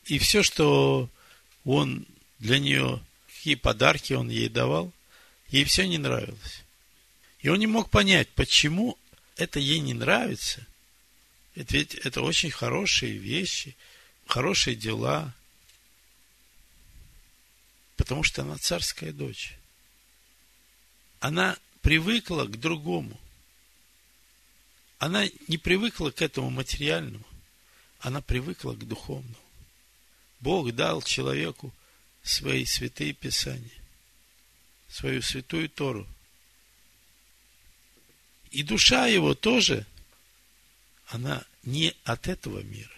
и 0.04 0.18
все, 0.18 0.42
что 0.42 1.08
он 1.64 2.06
для 2.38 2.58
нее, 2.58 3.02
какие 3.34 3.54
подарки 3.54 4.12
он 4.12 4.28
ей 4.28 4.50
давал, 4.50 4.92
ей 5.48 5.64
все 5.64 5.88
не 5.88 5.96
нравилось. 5.96 6.62
И 7.40 7.48
он 7.48 7.58
не 7.58 7.66
мог 7.66 7.88
понять, 7.88 8.28
почему 8.30 8.98
это 9.36 9.58
ей 9.60 9.78
не 9.80 9.94
нравится. 9.94 10.66
Это 11.54 11.76
ведь 11.76 11.94
это 11.94 12.22
очень 12.22 12.50
хорошие 12.50 13.16
вещи, 13.16 13.76
хорошие 14.26 14.76
дела. 14.76 15.34
Потому 17.96 18.22
что 18.22 18.42
она 18.42 18.56
царская 18.56 19.12
дочь. 19.12 19.54
Она 21.18 21.56
привыкла 21.82 22.44
к 22.44 22.58
другому. 22.58 23.18
Она 24.98 25.26
не 25.48 25.58
привыкла 25.58 26.10
к 26.10 26.22
этому 26.22 26.50
материальному. 26.50 27.24
Она 28.00 28.22
привыкла 28.22 28.72
к 28.72 28.86
духовному. 28.86 29.34
Бог 30.40 30.72
дал 30.72 31.02
человеку 31.02 31.72
свои 32.22 32.64
святые 32.64 33.12
писания, 33.12 33.70
свою 34.88 35.20
святую 35.22 35.68
Тору. 35.68 36.06
И 38.50 38.62
душа 38.62 39.06
его 39.06 39.34
тоже, 39.34 39.86
она 41.10 41.42
не 41.64 41.94
от 42.04 42.28
этого 42.28 42.60
мира, 42.60 42.94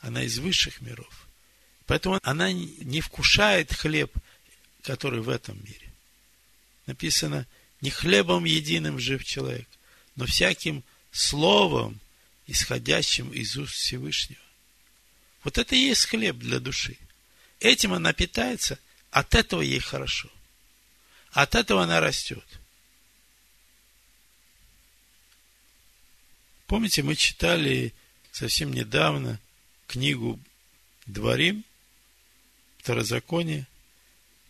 она 0.00 0.22
из 0.22 0.38
высших 0.38 0.80
миров. 0.80 1.28
Поэтому 1.86 2.18
она 2.22 2.52
не 2.52 3.00
вкушает 3.00 3.72
хлеб, 3.72 4.14
который 4.82 5.20
в 5.20 5.28
этом 5.28 5.62
мире. 5.62 5.92
Написано, 6.86 7.46
не 7.80 7.90
хлебом 7.90 8.44
единым 8.44 8.98
жив 8.98 9.24
человек, 9.24 9.68
но 10.16 10.26
всяким 10.26 10.84
словом, 11.10 12.00
исходящим 12.46 13.32
из 13.32 13.56
уст 13.56 13.74
Всевышнего. 13.74 14.40
Вот 15.42 15.58
это 15.58 15.74
и 15.74 15.78
есть 15.78 16.06
хлеб 16.06 16.36
для 16.36 16.60
души. 16.60 16.96
Этим 17.58 17.92
она 17.92 18.12
питается, 18.12 18.78
от 19.10 19.34
этого 19.34 19.60
ей 19.60 19.80
хорошо. 19.80 20.30
От 21.32 21.54
этого 21.54 21.82
она 21.82 22.00
растет. 22.00 22.46
Помните, 26.74 27.04
мы 27.04 27.14
читали 27.14 27.94
совсем 28.32 28.72
недавно 28.72 29.38
книгу 29.86 30.40
Дворим, 31.06 31.64
Второзаконие, 32.78 33.68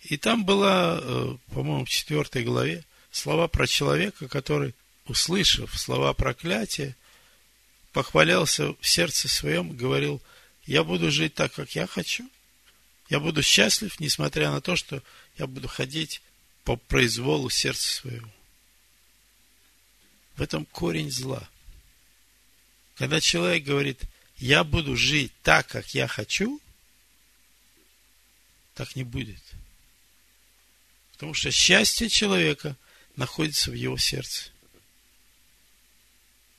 и 0.04 0.16
там 0.16 0.46
была, 0.46 1.00
э, 1.02 1.36
по-моему, 1.52 1.84
в 1.84 1.90
четвертой 1.90 2.42
главе 2.42 2.82
слова 3.10 3.46
про 3.46 3.66
человека, 3.66 4.26
который, 4.26 4.74
услышав 5.04 5.78
слова 5.78 6.14
проклятия, 6.14 6.96
похвалялся 7.92 8.72
в 8.80 8.88
сердце 8.88 9.28
своем, 9.28 9.76
говорил– 9.76 10.22
я 10.64 10.82
буду 10.82 11.10
жить 11.10 11.34
так, 11.34 11.52
как 11.52 11.74
я 11.74 11.86
хочу. 11.86 12.26
Я 13.10 13.20
буду 13.20 13.42
счастлив, 13.42 14.00
несмотря 14.00 14.50
на 14.50 14.62
то, 14.62 14.76
что 14.76 15.02
я 15.36 15.46
буду 15.46 15.68
ходить 15.68 16.22
по 16.64 16.76
произволу 16.76 17.50
сердца 17.50 17.86
своего. 17.86 18.30
В 20.36 20.40
этом 20.40 20.64
корень 20.64 21.10
зла. 21.10 21.46
Когда 22.96 23.20
человек 23.20 23.64
говорит, 23.64 24.02
я 24.36 24.64
буду 24.64 24.96
жить 24.96 25.32
так, 25.42 25.66
как 25.66 25.94
я 25.94 26.06
хочу, 26.06 26.60
так 28.74 28.94
не 28.96 29.04
будет. 29.04 29.42
Потому 31.12 31.34
что 31.34 31.50
счастье 31.50 32.08
человека 32.08 32.76
находится 33.16 33.70
в 33.70 33.74
его 33.74 33.96
сердце. 33.96 34.50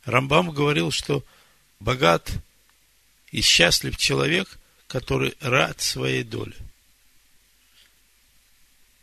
Рамбам 0.06 0.52
говорил, 0.52 0.92
что 0.92 1.26
богат 1.80 2.32
и 3.32 3.42
счастлив 3.42 3.98
человек, 3.98 4.60
который 4.88 5.36
рад 5.40 5.82
своей 5.82 6.24
доле. 6.24 6.56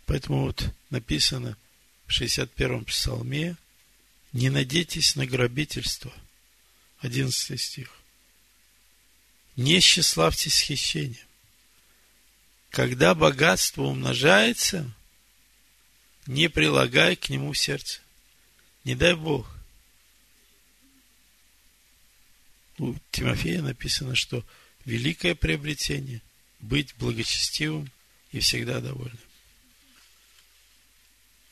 Поэтому 0.06 0.42
вот 0.46 0.72
написано 0.90 1.56
в 2.06 2.20
61-м 2.20 2.84
псалме, 2.84 3.56
не 4.32 4.48
надейтесь 4.48 5.16
на 5.16 5.26
грабительство. 5.26 6.12
11 7.02 7.60
стих. 7.60 7.90
Не 9.56 9.80
счастливьтесь 9.80 10.60
хищением. 10.60 11.26
Когда 12.70 13.14
богатство 13.14 13.82
умножается, 13.82 14.90
не 16.26 16.48
прилагай 16.48 17.16
к 17.16 17.28
нему 17.28 17.52
сердце. 17.52 18.00
Не 18.84 18.94
дай 18.94 19.14
Бог– 19.14 19.46
у 22.78 22.96
Тимофея 23.10 23.62
написано, 23.62 24.14
что 24.14 24.44
великое 24.84 25.34
приобретение– 25.34 26.20
быть 26.60 26.94
благочестивым 26.96 27.90
и 28.30 28.40
всегда 28.40 28.80
довольным. 28.80 29.18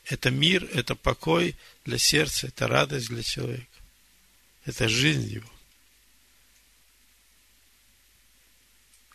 Это 0.05 0.31
мир, 0.31 0.63
это 0.73 0.95
покой 0.95 1.55
для 1.85 1.97
сердца, 1.97 2.47
это 2.47 2.67
радость 2.67 3.07
для 3.07 3.23
человека. 3.23 3.70
Это 4.65 4.87
жизнь 4.87 5.27
его. 5.27 5.49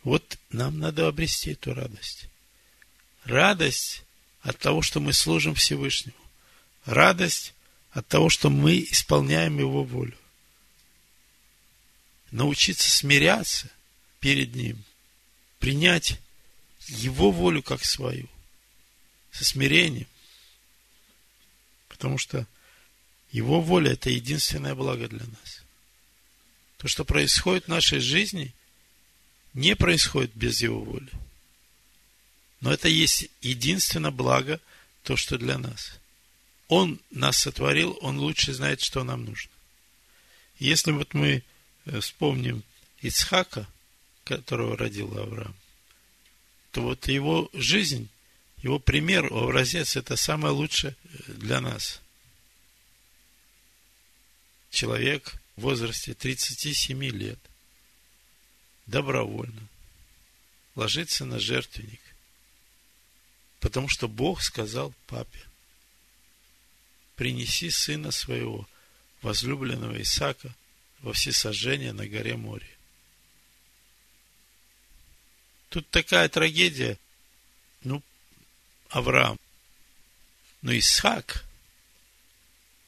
Вот 0.03 0.37
нам 0.51 0.79
надо 0.79 1.07
обрести 1.07 1.51
эту 1.51 1.73
радость. 1.73 2.27
Радость 3.23 4.03
от 4.41 4.57
того, 4.57 4.81
что 4.81 4.99
мы 4.99 5.13
служим 5.13 5.55
Всевышнему. 5.55 6.15
радость 6.85 7.53
от 7.91 8.07
того, 8.07 8.29
что 8.29 8.49
мы 8.49 8.79
исполняем 8.79 9.59
Его 9.59 9.83
волю. 9.83 10.17
Научиться 12.31 12.89
смиряться 12.89 13.69
перед 14.19 14.55
Ним, 14.55 14.83
принять 15.59 16.19
Его 16.87 17.31
волю 17.31 17.63
как 17.63 17.83
свою, 17.83 18.29
со 19.31 19.43
смирением. 19.43 20.07
Потому 21.89 22.17
что 22.17 22.45
Его 23.31 23.61
воля– 23.61 23.91
это 23.93 24.09
единственное 24.09 24.75
благо 24.75 25.07
для 25.07 25.25
нас. 25.25 25.63
То, 26.77 26.87
что 26.87 27.03
происходит 27.05 27.65
в 27.65 27.69
нашей 27.69 27.99
жизни, 27.99 28.53
не 29.53 29.75
происходит 29.75 30.31
без 30.35 30.61
Его 30.61 30.81
воли. 30.81 31.09
Но 32.61 32.71
это 32.71 32.87
есть 32.87 33.29
единственное 33.41 34.11
благо, 34.11 34.59
то, 35.03 35.15
что 35.15 35.37
для 35.37 35.57
нас. 35.57 35.99
Он 36.67 36.99
нас 37.11 37.37
сотворил, 37.37 37.97
Он 38.01 38.19
лучше 38.19 38.53
знает, 38.53 38.81
что 38.81 39.03
нам 39.03 39.25
нужно. 39.25 39.51
Если 40.59 40.91
вот 40.91 41.13
мы 41.13 41.43
э, 41.85 41.99
вспомним 41.99 42.63
Ицхака, 43.01 43.67
которого 44.23 44.75
родил 44.75 45.17
Авраам, 45.17 45.55
то 46.71 46.81
вот 46.81 47.07
его 47.07 47.49
жизнь, 47.53 48.09
его 48.57 48.79
пример, 48.79 49.31
образец, 49.31 49.95
это 49.95 50.15
самое 50.15 50.53
лучшее 50.53 50.95
э, 51.03 51.33
для 51.33 51.61
нас. 51.61 52.01
Человек 54.77 55.33
в 55.55 55.61
возрасте 55.61 56.13
37 56.13 57.03
лет 57.05 57.39
добровольно 58.85 59.67
ложится 60.75 61.25
на 61.25 61.39
жертвенник, 61.39 61.99
потому 63.59 63.89
что 63.89 64.07
Бог 64.07 64.43
сказал 64.43 64.93
папе, 65.07 65.43
принеси 67.15 67.71
сына 67.71 68.11
своего, 68.11 68.69
возлюбленного 69.23 69.99
Исаака, 69.99 70.53
во 70.99 71.11
всесожжение 71.11 71.91
на 71.91 72.05
горе 72.05 72.37
море. 72.37 72.69
Тут 75.69 75.89
такая 75.89 76.29
трагедия. 76.29 76.99
Ну, 77.81 78.03
Авраам. 78.89 79.39
Но 80.61 80.71
Исаак, 80.77 81.43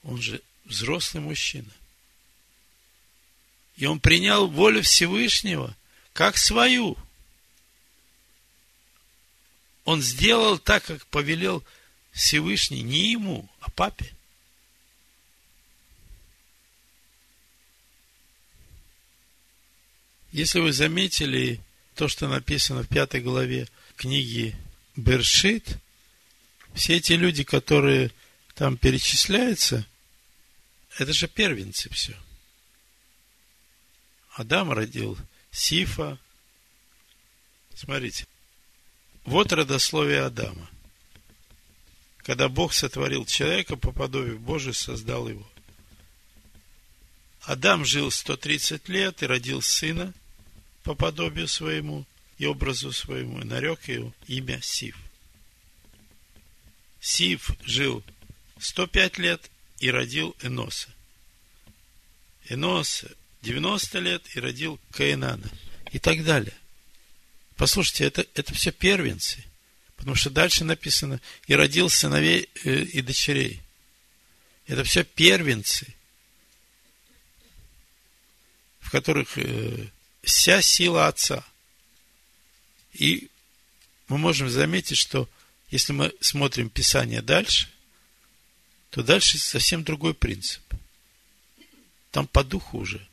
он 0.04 0.22
же 0.22 0.40
взрослый 0.66 1.24
мужчина. 1.24 1.74
И 3.80 3.86
он 3.86 4.02
принял 4.02 4.48
волю 4.48 4.84
Всевышнего 4.84 5.74
как 6.12 6.38
свою. 6.38 6.98
Он 9.86 10.02
сделал 10.02 10.60
так, 10.60 10.84
как 10.84 11.06
повелел 11.08 11.64
Всевышний 12.12 12.82
не 12.82 13.14
ему, 13.14 13.50
а 13.62 13.72
папе. 13.72 14.14
Если 20.34 20.60
вы 20.60 20.74
заметили 20.74 21.62
то, 21.96 22.10
что 22.10 22.28
написано 22.28 22.84
в 22.84 22.88
пятой 22.90 23.22
главе 23.22 23.70
книги 23.96 24.58
Бершит, 24.98 25.78
все 26.76 26.98
эти 26.98 27.14
люди, 27.14 27.46
которые 27.46 28.12
там 28.56 28.76
перечисляются, 28.76 29.88
это 30.98 31.14
же 31.14 31.30
первенцы 31.30 31.90
все. 31.92 32.18
Адам 34.40 34.72
родил 34.72 35.18
Сифа. 35.52 36.18
Смотрите. 37.76 38.26
Вот 39.26 39.52
родословие 39.52 40.22
Адама. 40.22 40.70
Когда 42.20 42.48
Бог 42.48 42.72
сотворил 42.72 43.26
человека 43.26 43.76
по 43.76 43.92
подобию 43.92 44.40
Божию, 44.40 44.74
создал 44.74 45.28
его. 45.28 45.46
Адам 47.42 47.84
жил 47.84 48.12
130 48.12 48.88
лет 48.88 49.22
и 49.22 49.26
родил 49.26 49.62
сына 49.62 50.14
по 50.84 50.96
подобию 50.96 51.50
своему 51.50 52.06
и 52.38 52.46
образу 52.46 52.94
своему, 52.94 53.42
и 53.42 53.44
нарек 53.44 53.90
его 53.90 54.14
имя 54.28 54.62
Сив. 54.62 54.96
Сив 57.02 57.52
жил 57.66 58.06
105 58.58 59.18
лет 59.18 59.52
и 59.80 59.92
родил 59.92 60.34
Эноса. 60.42 60.88
Энос 62.48 63.04
90 63.42 64.00
лет 64.00 64.36
и 64.36 64.40
родил 64.40 64.80
Каинана. 64.92 65.50
И 65.92 66.00
так 66.00 66.24
далее. 66.24 66.54
Послушайте, 67.56 68.06
это, 68.06 68.26
это 68.36 68.54
все 68.54 68.72
первенцы. 68.72 69.44
Потому 69.96 70.16
что 70.16 70.30
дальше 70.30 70.64
написано, 70.64 71.20
и 71.48 71.56
родил 71.56 71.90
сыновей 71.90 72.50
э, 72.64 72.84
и 72.84 73.02
дочерей. 73.02 73.62
Это 74.66 74.84
все 74.84 75.04
первенцы, 75.04 75.94
в 78.80 78.92
которых 78.92 79.38
э, 79.38 79.88
вся 80.24 80.62
сила 80.62 81.08
Отца. 81.08 81.44
И 82.94 83.30
мы 84.08 84.18
можем 84.18 84.50
заметить, 84.50 84.98
что 84.98 85.28
если 85.70 85.92
мы 85.92 86.14
смотрим 86.22 86.70
Писание 86.70 87.22
дальше, 87.22 87.68
то 88.90 89.04
дальше 89.04 89.38
совсем 89.38 89.84
другой 89.84 90.14
принцип. 90.14 90.64
Там 92.12 92.26
по 92.26 92.44
духу 92.44 92.78
уже. 92.78 93.09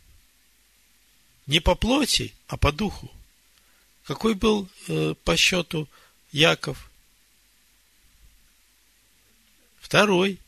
Не 1.47 1.61
по 1.61 1.75
плоти, 1.75 2.35
а 2.49 2.57
по 2.57 2.73
духу. 2.73 3.11
Какой 4.05 4.35
был 4.35 4.69
э, 4.89 5.15
по 5.25 5.37
счету 5.37 5.89
Яков? 6.33 6.91
Второй. 9.81 10.39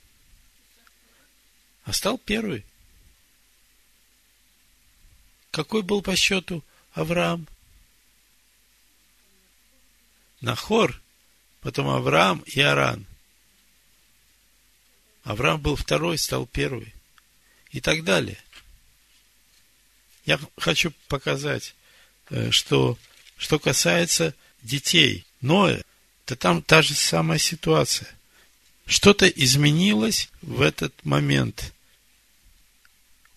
А 1.85 1.93
стал 1.93 2.19
первый. 2.19 2.65
Какой 5.51 5.83
был 5.83 6.03
по 6.03 6.17
счету 6.17 6.65
Авраам? 6.93 7.47
Нахор, 10.41 11.01
потом 11.61 11.89
Авраам 11.89 12.41
и 12.47 12.61
Аран. 12.61 13.07
Авраам 15.25 15.61
был 15.61 15.77
второй, 15.77 16.19
стал 16.19 16.47
первый. 16.47 16.95
И 17.71 17.81
так 17.81 18.05
далее. 18.05 18.39
Я 20.29 20.39
хочу 20.59 20.93
показать, 21.09 21.75
э, 22.29 22.51
что, 22.51 22.99
что 23.39 23.59
касается 23.59 24.35
детей 24.63 25.25
Ноя, 25.41 25.83
то 26.27 26.37
там 26.37 26.61
та 26.61 26.83
же 26.83 26.93
самая 26.93 27.39
ситуация. 27.39 28.15
Что-то 28.85 29.27
изменилось 29.27 30.29
в 30.43 30.61
этот 30.61 30.93
момент. 31.03 31.73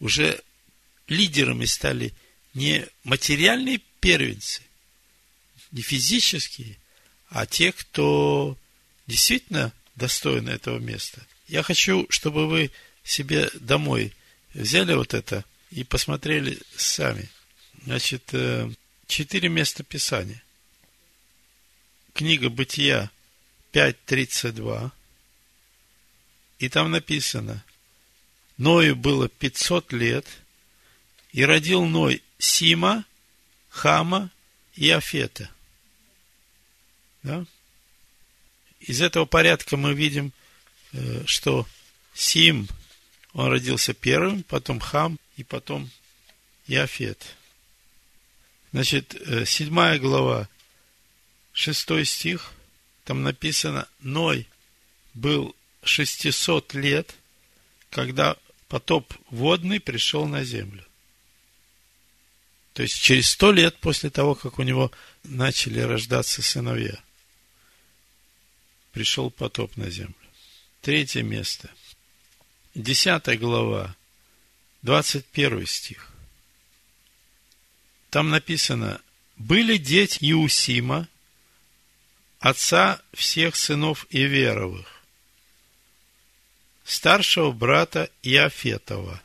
Уже 0.01 0.41
лидерами 1.07 1.63
стали 1.63 2.13
не 2.53 2.85
материальные 3.05 3.79
первенцы, 4.01 4.61
не 5.71 5.83
физические, 5.83 6.77
а 7.29 7.45
те, 7.45 7.71
кто 7.71 8.57
действительно 9.07 9.71
достоин 9.95 10.49
этого 10.49 10.77
места. 10.79 11.25
Я 11.47 11.63
хочу, 11.63 12.05
чтобы 12.09 12.49
вы 12.49 12.69
себе 13.05 13.49
домой 13.53 14.13
взяли 14.53 14.93
вот 14.93 15.13
это 15.13 15.45
и 15.71 15.83
посмотрели 15.83 16.59
сами. 16.75 17.29
Значит, 17.83 18.33
э, 18.33 18.69
четыре 19.07 19.49
места 19.49 19.83
Писания. 19.83 20.43
Книга 22.13 22.49
Бытия 22.49 23.09
5.32. 23.73 24.91
И 26.59 26.69
там 26.69 26.91
написано, 26.91 27.63
Ною 28.57 28.95
было 28.95 29.27
500 29.27 29.93
лет– 29.93 30.27
и 31.31 31.45
родил 31.45 31.85
Ной 31.85 32.21
Сима, 32.37 33.05
Хама 33.69 34.29
и 34.75 34.89
Афета. 34.89 35.49
Да? 37.23 37.45
Из 38.79 39.01
этого 39.01 39.25
порядка 39.25 39.77
мы 39.77 39.93
видим, 39.93 40.33
э, 40.93 41.23
что 41.25 41.67
Сим, 42.13 42.67
он 43.33 43.47
родился 43.49 43.93
первым, 43.93 44.43
потом 44.43 44.79
Хам 44.79 45.19
и 45.41 45.43
потом 45.43 45.89
Иофет. 46.67 47.35
Значит, 48.71 49.15
э, 49.15 49.45
седьмая 49.45 49.97
глава, 49.97 50.47
шестой 51.51 52.05
стих, 52.05 52.53
там 53.05 53.23
написано, 53.23 53.87
Ной 54.01 54.47
был 55.15 55.55
600 55.83 56.75
лет, 56.75 57.15
когда 57.89 58.37
потоп 58.67 59.11
водный 59.31 59.79
пришел 59.79 60.27
на 60.27 60.43
землю. 60.43 60.85
То 62.73 62.83
есть 62.83 63.01
через 63.01 63.29
сто 63.29 63.51
лет 63.51 63.75
после 63.77 64.11
того, 64.11 64.35
как 64.35 64.59
у 64.59 64.63
него 64.63 64.91
начали 65.23 65.79
рождаться 65.79 66.43
сыновья, 66.43 67.03
пришел 68.91 69.31
потоп 69.31 69.75
на 69.75 69.89
землю. 69.89 70.13
Третье 70.81 71.23
место. 71.23 71.71
Десятая 72.75 73.37
глава, 73.37 73.95
двадцать 74.81 75.25
первый 75.27 75.67
стих. 75.67 76.09
Там 78.09 78.29
написано, 78.29 79.01
были 79.37 79.77
дети 79.77 80.17
Иусима, 80.21 81.07
отца 82.39 83.01
всех 83.13 83.55
сынов 83.55 84.05
Иверовых, 84.09 85.01
старшего 86.83 87.51
брата 87.51 88.09
Иофетова. 88.23 89.21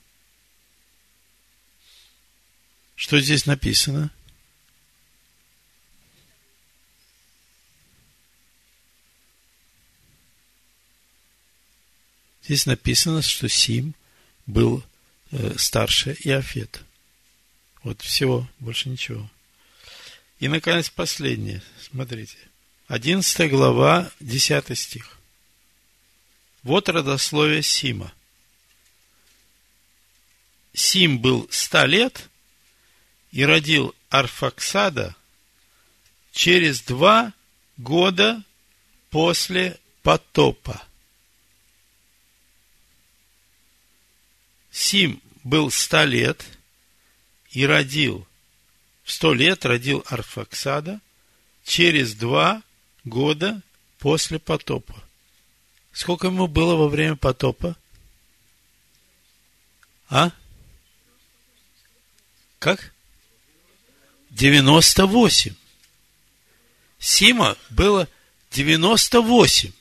Что 2.95 3.21
здесь 3.21 3.47
написано? 3.47 4.11
Здесь 12.43 12.67
написано, 12.67 13.23
что 13.23 13.49
Сим 13.49 13.95
был 14.47 14.85
старше 15.57 16.17
Иофета. 16.21 16.81
Вот 17.83 18.03
всего, 18.03 18.49
больше 18.59 18.89
ничего. 18.89 19.31
И, 20.41 20.49
наконец, 20.49 20.91
последнее. 20.91 21.63
Смотрите. 21.81 22.37
11 22.89 23.51
глава, 23.51 24.11
10 24.21 24.79
стих. 24.79 25.17
Вот 26.63 26.89
родословие 26.89 27.63
Сима. 27.63 28.13
Сим 30.73 31.21
был 31.21 31.49
ста 31.51 31.87
лет 31.87 32.29
и 33.31 33.45
родил 33.45 33.95
Арфаксада 34.11 35.17
через 36.33 36.83
два 36.83 37.33
года 37.77 38.43
после 39.11 39.79
потопа. 40.03 40.83
Сим 44.71 45.23
был 45.47 45.71
ста 45.71 46.05
лет 46.05 46.45
и 47.53 47.65
родил, 47.67 48.27
в 49.05 49.13
сто 49.13 49.33
лет 49.33 49.65
родил 49.65 50.05
Арфаксада 50.07 51.01
через 51.65 52.15
два 52.15 52.65
года 53.05 53.63
после 54.01 54.41
потопа. 54.41 55.01
Сколько 55.93 56.27
ему 56.27 56.49
было 56.49 56.75
во 56.75 56.89
время 56.89 57.15
потопа? 57.15 57.77
А? 60.09 60.33
Как? 62.59 62.93
98. 64.31 65.55
Сима 66.99 67.57
было 67.71 68.09
98. 68.51 69.73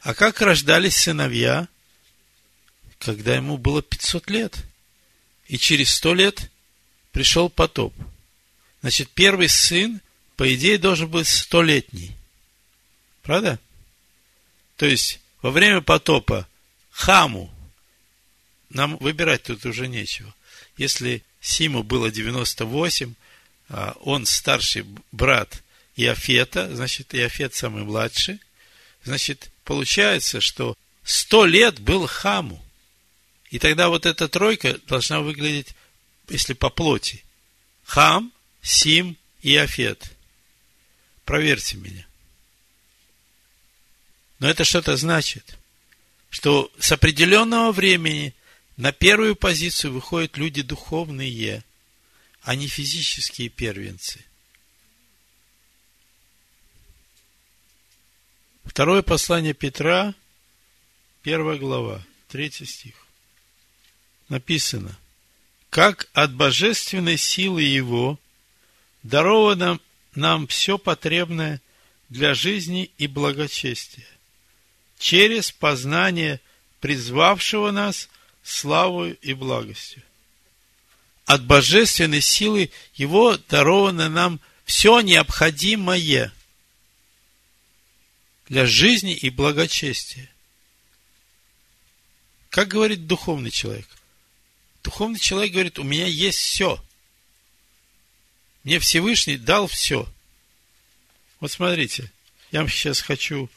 А 0.00 0.14
как 0.14 0.40
рождались 0.40 0.96
сыновья, 0.96 1.68
когда 2.98 3.36
ему 3.36 3.58
было 3.58 3.82
500 3.82 4.30
лет? 4.30 4.64
И 5.48 5.58
через 5.58 5.90
100 5.94 6.14
лет 6.14 6.50
пришел 7.10 7.48
потоп. 7.48 7.94
Значит, 8.80 9.08
первый 9.08 9.48
сын, 9.48 10.00
по 10.36 10.54
идее, 10.54 10.78
должен 10.78 11.08
быть 11.08 11.26
столетний. 11.26 12.14
Правда? 13.22 13.58
То 14.76 14.86
есть, 14.86 15.20
во 15.42 15.50
время 15.50 15.80
потопа 15.80 16.46
Хаму, 16.90 17.52
нам 18.70 18.96
выбирать 18.98 19.44
тут 19.44 19.64
уже 19.66 19.88
нечего. 19.88 20.32
Если 20.76 21.24
Симу 21.40 21.82
было 21.82 22.10
98, 22.10 23.14
а 23.70 23.96
он 24.00 24.26
старший 24.26 24.84
брат 25.12 25.62
Иофета, 25.96 26.74
значит, 26.74 27.14
Иофет 27.14 27.54
самый 27.54 27.84
младший, 27.84 28.40
значит, 29.04 29.50
получается, 29.64 30.40
что 30.40 30.76
сто 31.02 31.44
лет 31.44 31.80
был 31.80 32.06
Хаму. 32.06 32.62
И 33.50 33.58
тогда 33.58 33.88
вот 33.88 34.06
эта 34.06 34.28
тройка 34.28 34.78
должна 34.86 35.20
выглядеть, 35.20 35.74
если 36.28 36.52
по 36.52 36.68
плоти. 36.68 37.24
Хам, 37.84 38.32
Сим 38.60 39.16
и 39.42 39.54
Иофет. 39.54 40.12
Проверьте 41.24 41.76
меня. 41.76 42.06
Но 44.38 44.48
это 44.48 44.64
что-то 44.64 44.96
значит, 44.96 45.58
что 46.30 46.70
с 46.78 46.92
определенного 46.92 47.72
времени 47.72 48.34
на 48.76 48.92
первую 48.92 49.34
позицию 49.34 49.94
выходят 49.94 50.36
люди 50.36 50.62
духовные, 50.62 51.64
а 52.42 52.54
не 52.54 52.68
физические 52.68 53.48
первенцы. 53.48 54.24
Второе 58.64 59.02
послание 59.02 59.54
Петра, 59.54 60.14
первая 61.22 61.58
глава, 61.58 62.04
третий 62.28 62.66
стих. 62.66 63.07
Написано, 64.28 64.96
как 65.70 66.08
от 66.12 66.34
божественной 66.34 67.16
силы 67.16 67.62
Его 67.62 68.18
даровано 69.02 69.80
нам 70.14 70.46
все 70.46 70.78
потребное 70.78 71.60
для 72.08 72.34
жизни 72.34 72.90
и 72.98 73.06
благочестия 73.06 74.06
через 74.98 75.52
познание 75.52 76.40
призвавшего 76.80 77.70
нас 77.70 78.08
славою 78.42 79.16
и 79.20 79.32
благостью. 79.34 80.02
От 81.24 81.44
божественной 81.44 82.20
силы 82.20 82.70
Его 82.94 83.36
даровано 83.36 84.08
нам 84.08 84.40
все 84.64 85.00
необходимое 85.00 86.32
для 88.48 88.66
жизни 88.66 89.14
и 89.14 89.30
благочестия. 89.30 90.30
Как 92.50 92.68
говорит 92.68 93.06
духовный 93.06 93.50
человек? 93.50 93.86
Духовный 94.88 95.18
человек 95.18 95.52
говорит, 95.52 95.78
у 95.78 95.82
меня 95.82 96.06
есть 96.06 96.38
все. 96.38 96.82
Мне 98.64 98.78
Всевышний 98.78 99.36
дал 99.36 99.66
все. 99.66 100.08
Вот 101.40 101.52
смотрите, 101.52 102.10
я 102.52 102.60
вам 102.60 102.70
сейчас 102.70 103.02
хочу 103.02 103.50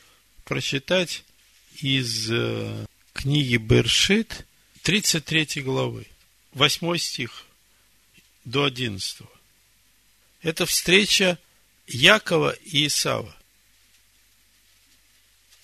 прочитать 0.44 1.24
из 1.78 2.30
э, 2.30 2.86
книги 3.14 3.56
Бершит, 3.56 4.46
33 4.82 5.62
главы, 5.62 6.06
8 6.52 6.98
стих 6.98 7.46
до 8.44 8.66
11. 8.66 9.22
Это 10.42 10.66
встреча 10.66 11.40
Якова 11.88 12.52
и 12.52 12.88
Исава. 12.88 13.34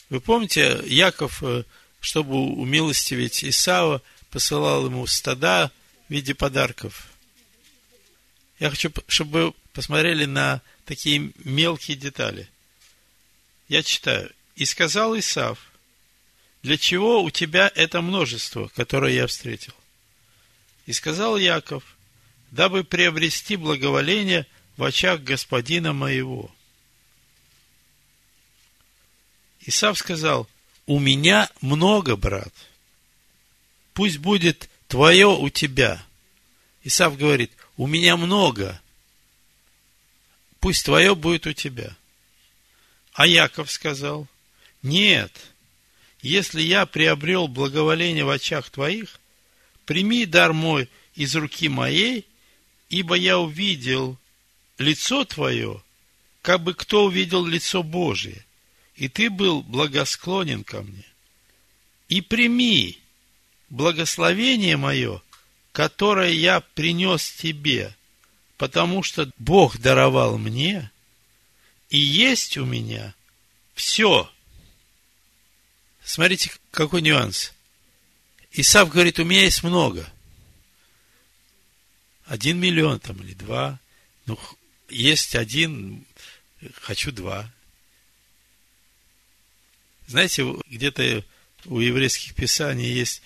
Вы 0.08 0.22
помните, 0.22 0.82
Яков, 0.86 1.44
э, 1.44 1.66
чтобы 2.00 2.36
умилостивить 2.38 3.44
Исава, 3.44 4.02
посылал 4.30 4.86
ему 4.86 5.06
стада 5.08 5.72
в 6.08 6.14
виде 6.14 6.34
подарков. 6.34 7.08
Я 8.60 8.70
хочу, 8.70 8.92
чтобы 9.08 9.46
вы 9.48 9.54
посмотрели 9.74 10.26
на 10.26 10.62
такие 10.86 11.32
мелкие 11.44 11.98
детали. 11.98 12.50
Я 13.68 13.84
читаю. 13.84 14.32
«И 14.56 14.66
сказал 14.66 15.18
Исав, 15.20 15.60
для 16.64 16.78
чего 16.78 17.22
у 17.22 17.30
тебя 17.30 17.72
это 17.76 18.02
множество, 18.02 18.70
которое 18.70 19.14
я 19.14 19.28
встретил? 19.28 19.74
И 20.88 20.94
сказал 20.94 21.38
Яков, 21.38 21.84
дабы 22.52 22.84
приобрести 22.84 23.56
благоволение 23.56 24.48
в 24.78 24.84
очах 24.84 25.22
господина 25.22 25.94
моего. 25.94 26.52
Исав 29.62 29.98
сказал, 29.98 30.48
у 30.86 31.00
меня 31.00 31.50
много, 31.62 32.16
брат. 32.16 32.54
Пусть 33.98 34.20
будет 34.20 34.70
твое 34.88 35.26
у 35.26 35.50
тебя. 35.50 36.06
Исав 36.84 37.18
говорит, 37.18 37.52
у 37.78 37.88
меня 37.88 38.16
много. 38.16 38.80
Пусть 40.60 40.86
твое 40.86 41.16
будет 41.16 41.48
у 41.48 41.54
тебя. 41.54 41.98
А 43.14 43.26
Яков 43.26 43.72
сказал, 43.72 44.28
нет, 44.84 45.32
если 46.22 46.62
я 46.62 46.86
приобрел 46.86 47.48
благоволение 47.48 48.24
в 48.24 48.30
очах 48.30 48.70
твоих, 48.70 49.20
прими 49.86 50.28
дар 50.28 50.54
мой 50.54 50.90
из 51.16 51.36
руки 51.36 51.68
моей, 51.68 52.28
ибо 52.90 53.16
я 53.16 53.40
увидел 53.40 54.16
лицо 54.78 55.26
твое, 55.26 55.84
как 56.44 56.62
бы 56.62 56.76
кто 56.76 57.06
увидел 57.06 57.44
лицо 57.44 57.82
Божие, 57.82 58.46
и 58.96 59.10
ты 59.10 59.32
был 59.32 59.64
благосклонен 59.64 60.64
ко 60.64 60.84
мне. 60.84 61.06
И 62.10 62.22
прими 62.22 63.02
благословение 63.70 64.78
мое, 64.78 65.22
которое 65.72 66.32
я 66.32 66.62
принес 66.62 67.32
тебе, 67.32 67.96
потому 68.58 69.04
что 69.04 69.32
Бог 69.38 69.78
даровал 69.78 70.38
мне, 70.38 70.92
и 71.90 71.98
есть 71.98 72.58
у 72.58 72.66
меня 72.66 73.14
все– 73.76 74.30
Смотрите, 76.08 76.54
какой 76.72 77.02
нюанс. 77.02 77.52
Исав 78.54 78.90
говорит, 78.90 79.20
у 79.20 79.26
меня 79.26 79.42
есть 79.42 79.62
много. 79.62 80.10
Один 82.24 82.62
миллион 82.62 83.02
там 83.02 83.22
или 83.22 83.34
два. 83.34 83.78
Ну, 84.26 84.40
есть 84.88 85.36
один, 85.36 86.06
хочу 86.76 87.12
два. 87.12 87.54
Знаете, 90.08 90.46
где-то 90.70 91.26
у 91.66 91.82
еврейских 91.82 92.36
писаний 92.36 92.90
есть, 92.90 93.22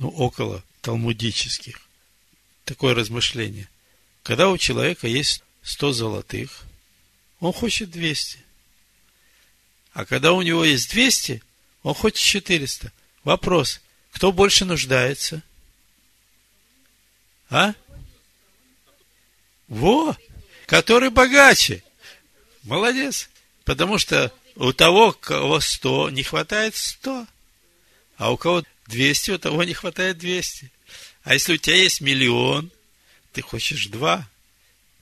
ну, 0.00 0.08
около 0.08 0.64
талмудических, 0.80 1.78
такое 2.64 2.94
размышление. 2.94 3.68
Когда 4.22 4.48
у 4.48 4.56
человека 4.56 5.06
есть 5.06 5.44
сто 5.62 5.92
золотых, 5.92 6.64
он 7.38 7.52
хочет 7.52 7.90
двести. 7.90 8.38
А 9.92 10.06
когда 10.06 10.32
у 10.32 10.40
него 10.40 10.64
есть 10.64 10.90
двести, 10.90 11.42
он 11.82 11.94
хочет 11.94 12.18
400. 12.18 12.90
Вопрос. 13.24 13.82
Кто 14.12 14.32
больше 14.32 14.64
нуждается? 14.64 15.42
А? 17.50 17.74
Во! 19.68 20.16
Который 20.64 21.10
богаче. 21.10 21.84
Молодец. 22.62 23.28
Потому 23.64 23.98
что 23.98 24.32
у 24.56 24.72
того, 24.72 25.12
кого 25.12 25.60
сто, 25.60 26.08
не 26.08 26.22
хватает 26.22 26.74
сто. 26.74 27.26
А 28.16 28.32
у 28.32 28.38
кого 28.38 28.62
двести, 28.90 29.30
у 29.30 29.38
того 29.38 29.64
не 29.64 29.72
хватает 29.72 30.18
двести. 30.18 30.70
А 31.22 31.32
если 31.34 31.54
у 31.54 31.56
тебя 31.56 31.76
есть 31.76 32.00
миллион, 32.00 32.70
ты 33.32 33.40
хочешь 33.40 33.86
два, 33.86 34.28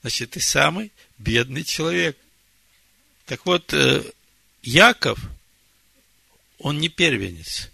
значит, 0.01 0.31
ты 0.31 0.39
самый 0.39 0.91
бедный 1.17 1.63
человек. 1.63 2.17
Так 3.25 3.45
вот, 3.45 3.73
э, 3.73 4.03
Яков, 4.61 5.19
он 6.59 6.79
не 6.79 6.89
первенец. 6.89 7.69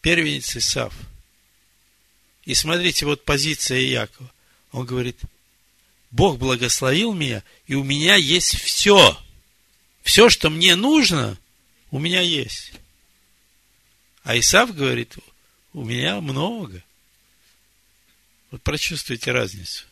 Первенец 0.00 0.56
Исав. 0.56 0.94
И 2.44 2.54
смотрите, 2.54 3.06
вот 3.06 3.24
позиция 3.24 3.80
Якова. 3.80 4.30
Он 4.72 4.86
говорит, 4.86 5.18
Бог 6.10 6.38
благословил 6.38 7.12
меня, 7.12 7.42
и 7.66 7.74
у 7.74 7.84
меня 7.84 8.16
есть 8.16 8.60
все. 8.60 9.16
Все, 10.02 10.28
что 10.28 10.50
мне 10.50 10.74
нужно, 10.76 11.38
у 11.90 11.98
меня 11.98 12.20
есть. 12.20 12.72
А 14.22 14.38
Исав 14.38 14.74
говорит, 14.74 15.16
у 15.72 15.84
меня 15.84 16.20
много. 16.20 16.82
Вот 18.50 18.62
прочувствуйте 18.62 19.32
разницу. 19.32 19.84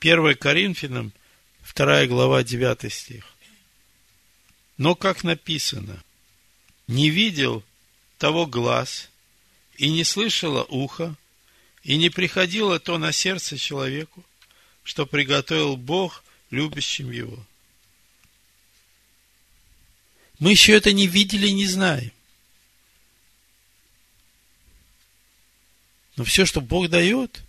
1 0.00 0.36
Коринфянам, 0.36 1.12
2 1.74 2.06
глава, 2.06 2.42
9 2.42 2.92
стих. 2.92 3.24
Но, 4.76 4.94
как 4.94 5.24
написано, 5.24 6.02
не 6.86 7.10
видел 7.10 7.62
того 8.18 8.46
глаз, 8.46 9.08
и 9.76 9.90
не 9.90 10.04
слышало 10.04 10.64
ухо, 10.64 11.16
и 11.82 11.96
не 11.96 12.10
приходило 12.10 12.78
то 12.78 12.98
на 12.98 13.12
сердце 13.12 13.58
человеку, 13.58 14.24
что 14.82 15.06
приготовил 15.06 15.76
Бог 15.76 16.22
любящим 16.50 17.10
его. 17.10 17.44
Мы 20.38 20.52
еще 20.52 20.72
это 20.72 20.92
не 20.92 21.06
видели 21.06 21.48
и 21.48 21.52
не 21.52 21.66
знаем. 21.66 22.12
Но 26.16 26.24
все, 26.24 26.46
что 26.46 26.60
Бог 26.60 26.88
дает, 26.88 27.42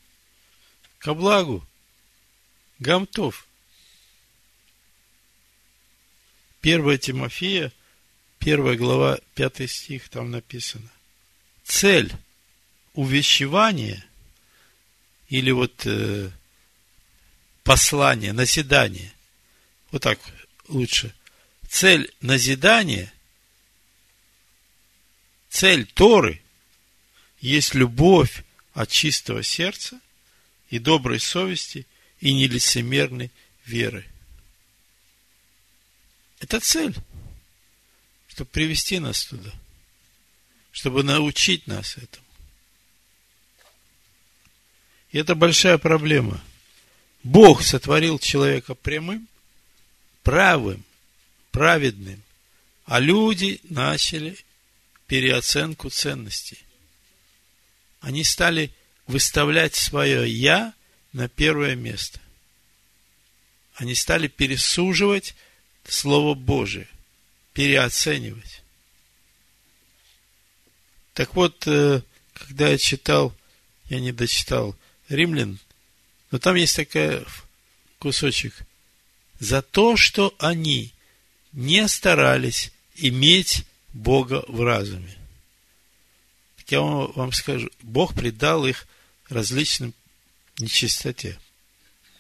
ко 1.00 1.14
благу, 1.14 1.66
Гамтов. 2.80 3.48
1 6.62 6.98
Тимофея, 7.00 7.72
1 8.40 8.78
глава, 8.78 9.20
5 9.36 9.70
стих, 9.70 10.10
там 10.10 10.32
написано. 10.32 10.90
Цель 11.64 12.12
увещевания 12.94 14.04
или 15.30 15.52
вот 15.52 15.86
э, 15.86 16.32
послание, 17.64 18.34
назидание, 18.34 19.14
вот 19.92 20.04
так 20.04 20.20
лучше. 20.68 21.14
Цель 21.68 22.12
назидания, 22.22 23.12
цель 25.50 25.86
Торы 25.86 26.42
есть 27.40 27.76
любовь 27.76 28.45
от 28.76 28.92
чистого 28.92 29.42
сердца 29.42 30.00
и 30.70 30.78
доброй 30.80 31.20
совести 31.20 31.88
и 32.20 32.34
нелицемерной 32.34 33.32
веры. 33.66 34.06
Это 36.40 36.60
цель, 36.60 36.94
чтобы 38.28 38.50
привести 38.52 39.00
нас 39.00 39.26
туда, 39.26 39.52
чтобы 40.72 41.04
научить 41.04 41.66
нас 41.68 41.96
этому. 41.96 42.26
И 45.12 45.18
это 45.18 45.36
большая 45.36 45.78
проблема. 45.78 46.44
Бог 47.24 47.64
сотворил 47.64 48.20
человека 48.20 48.76
прямым, 48.76 49.30
правым, 50.22 50.84
праведным, 51.52 52.22
а 52.84 53.00
люди 53.00 53.62
начали 53.64 54.38
переоценку 55.08 55.90
ценностей. 55.90 56.60
Они 58.06 58.24
стали 58.24 58.72
выставлять 59.08 59.74
свое 59.74 60.30
«я» 60.30 60.76
на 61.12 61.28
первое 61.28 61.74
место. 61.74 62.20
Они 63.74 63.96
стали 63.96 64.28
пересуживать 64.28 65.34
Слово 65.88 66.36
Божие, 66.36 66.88
переоценивать. 67.54 68.62
Так 71.16 71.34
вот, 71.34 71.66
э, 71.66 72.04
когда 72.36 72.70
я 72.70 72.78
читал, 72.78 73.36
я 73.86 74.00
не 74.00 74.12
дочитал 74.12 74.76
Римлян, 75.10 75.58
но 76.30 76.38
там 76.38 76.54
есть 76.54 76.76
такой 76.76 77.26
кусочек. 77.98 78.54
За 79.40 79.64
то, 79.64 79.98
что 79.98 80.36
они 80.38 80.94
не 81.54 81.88
старались 81.88 82.72
иметь 82.98 83.66
Бога 83.94 84.46
в 84.48 84.62
разуме. 84.62 85.25
Я 86.68 86.82
вам 86.82 87.32
скажу, 87.32 87.70
Бог 87.82 88.16
предал 88.16 88.66
их 88.66 88.88
различным 89.30 89.94
нечистоте. 90.58 91.40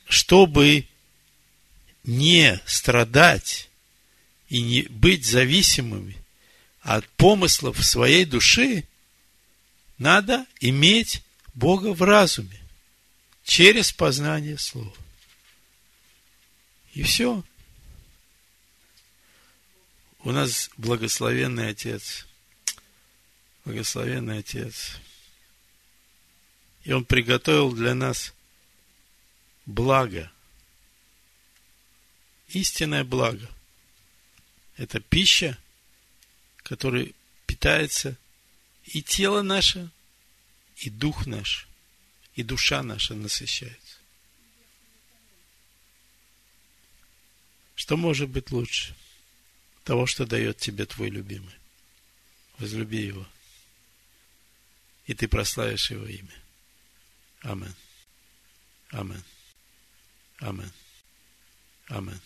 Чтобы 0.07 0.87
не 2.03 2.61
страдать 2.65 3.69
и 4.49 4.61
не 4.61 4.83
быть 4.83 5.25
зависимыми 5.25 6.17
от 6.81 7.07
помыслов 7.09 7.83
своей 7.83 8.25
души, 8.25 8.83
надо 9.97 10.45
иметь 10.59 11.23
Бога 11.55 11.93
в 11.93 12.03
разуме 12.03 12.61
через 13.43 13.91
познание 13.91 14.57
Слова. 14.57 14.93
И 16.93 17.03
все. 17.03 17.43
У 20.19 20.31
нас 20.31 20.69
благословенный 20.77 21.69
Отец. 21.69 22.24
Благословенный 23.65 24.39
Отец. 24.39 24.97
И 26.83 26.93
Он 26.93 27.03
приготовил 27.03 27.71
для 27.73 27.95
нас 27.95 28.33
благо. 29.65 30.31
Истинное 32.49 33.03
благо. 33.03 33.49
Это 34.77 34.99
пища, 34.99 35.57
которой 36.57 37.15
питается 37.47 38.17
и 38.85 39.01
тело 39.01 39.41
наше, 39.41 39.89
и 40.77 40.91
дух 40.91 41.25
наш, 41.25 41.67
и 42.35 42.43
душа 42.43 42.83
наша 42.83 43.15
насыщается. 43.15 43.97
Что 47.75 47.97
может 47.97 48.29
быть 48.29 48.51
лучше 48.51 48.95
того, 49.83 50.05
что 50.05 50.25
дает 50.25 50.57
тебе 50.57 50.85
твой 50.85 51.09
любимый? 51.09 51.53
Возлюби 52.57 53.01
его, 53.01 53.25
и 55.05 55.13
ты 55.13 55.27
прославишь 55.27 55.91
его 55.91 56.05
имя. 56.05 56.35
Amen. 57.43 57.73
Amen. 58.91 59.23
Amen. 60.41 60.71
Amen. 61.89 62.19